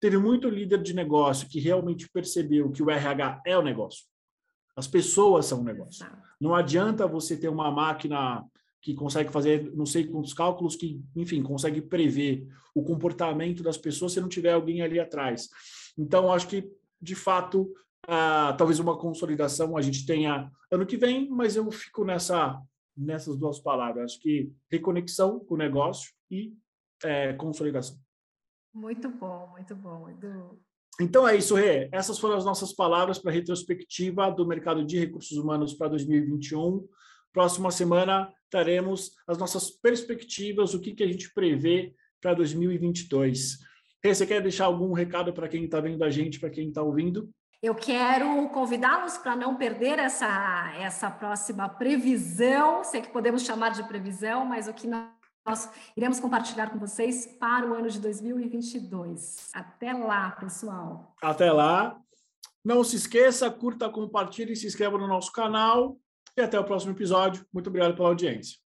teve 0.00 0.18
muito 0.18 0.48
líder 0.48 0.82
de 0.82 0.94
negócio 0.94 1.48
que 1.48 1.60
realmente 1.60 2.08
percebeu 2.10 2.70
que 2.70 2.82
o 2.82 2.90
RH 2.90 3.42
é 3.46 3.56
o 3.56 3.62
negócio 3.62 4.04
as 4.76 4.86
pessoas 4.86 5.46
são 5.46 5.60
o 5.60 5.64
negócio 5.64 6.06
não 6.40 6.54
adianta 6.54 7.06
você 7.06 7.36
ter 7.36 7.48
uma 7.48 7.70
máquina 7.70 8.44
que 8.82 8.94
consegue 8.94 9.32
fazer 9.32 9.72
não 9.74 9.86
sei 9.86 10.06
quantos 10.06 10.34
cálculos 10.34 10.76
que 10.76 11.00
enfim 11.14 11.42
consegue 11.42 11.80
prever 11.80 12.46
o 12.74 12.82
comportamento 12.82 13.62
das 13.62 13.78
pessoas 13.78 14.12
se 14.12 14.20
não 14.20 14.28
tiver 14.28 14.52
alguém 14.52 14.82
ali 14.82 15.00
atrás 15.00 15.48
então 15.98 16.32
acho 16.32 16.48
que 16.48 16.70
de 17.00 17.14
fato, 17.14 17.62
uh, 18.08 18.56
talvez 18.56 18.78
uma 18.78 18.96
consolidação 18.96 19.76
a 19.76 19.82
gente 19.82 20.06
tenha 20.06 20.50
ano 20.70 20.86
que 20.86 20.96
vem, 20.96 21.28
mas 21.28 21.56
eu 21.56 21.70
fico 21.70 22.04
nessa 22.04 22.60
nessas 22.96 23.36
duas 23.36 23.58
palavras. 23.58 24.12
Acho 24.12 24.20
que 24.22 24.50
reconexão 24.70 25.38
com 25.38 25.54
o 25.54 25.58
negócio 25.58 26.12
e 26.30 26.54
é, 27.04 27.34
consolidação. 27.34 27.98
Muito 28.76 29.08
bom, 29.08 29.48
muito 29.52 29.74
bom. 29.74 30.06
Edu. 30.10 30.60
Então 31.00 31.26
é 31.26 31.34
isso, 31.34 31.54
Rê. 31.54 31.88
Essas 31.90 32.18
foram 32.18 32.36
as 32.36 32.44
nossas 32.44 32.74
palavras 32.74 33.18
para 33.18 33.30
a 33.30 33.34
retrospectiva 33.34 34.30
do 34.30 34.46
mercado 34.46 34.84
de 34.84 34.98
recursos 34.98 35.38
humanos 35.38 35.72
para 35.72 35.88
2021. 35.88 36.86
Próxima 37.32 37.70
semana 37.70 38.30
teremos 38.50 39.12
as 39.26 39.38
nossas 39.38 39.70
perspectivas, 39.70 40.74
o 40.74 40.80
que, 40.80 40.92
que 40.92 41.02
a 41.02 41.06
gente 41.06 41.32
prevê 41.32 41.94
para 42.20 42.34
2022. 42.34 43.58
Você 44.04 44.26
quer 44.26 44.42
deixar 44.42 44.66
algum 44.66 44.92
recado 44.92 45.32
para 45.32 45.48
quem 45.48 45.64
está 45.64 45.80
vendo 45.80 46.04
a 46.04 46.10
gente, 46.10 46.38
para 46.38 46.50
quem 46.50 46.68
está 46.68 46.82
ouvindo? 46.82 47.30
Eu 47.62 47.74
quero 47.74 48.48
convidá-los 48.50 49.16
para 49.16 49.34
não 49.34 49.56
perder 49.56 49.98
essa, 49.98 50.72
essa 50.78 51.10
próxima 51.10 51.66
previsão, 51.66 52.84
sei 52.84 53.00
que 53.00 53.08
podemos 53.08 53.42
chamar 53.42 53.70
de 53.70 53.82
previsão, 53.84 54.44
mas 54.44 54.68
o 54.68 54.74
que 54.74 54.86
nós 55.46 55.70
iremos 55.96 56.18
compartilhar 56.18 56.70
com 56.70 56.78
vocês 56.78 57.26
para 57.38 57.70
o 57.70 57.74
ano 57.74 57.88
de 57.88 58.00
2022. 58.00 59.50
Até 59.54 59.92
lá, 59.92 60.32
pessoal. 60.32 61.14
Até 61.22 61.52
lá. 61.52 62.00
Não 62.64 62.82
se 62.82 62.96
esqueça, 62.96 63.48
curta, 63.48 63.88
compartilhe, 63.88 64.56
se 64.56 64.66
inscreva 64.66 64.98
no 64.98 65.06
nosso 65.06 65.30
canal 65.30 65.96
e 66.36 66.40
até 66.40 66.58
o 66.58 66.64
próximo 66.64 66.92
episódio. 66.92 67.46
Muito 67.52 67.68
obrigado 67.68 67.94
pela 67.94 68.08
audiência. 68.08 68.58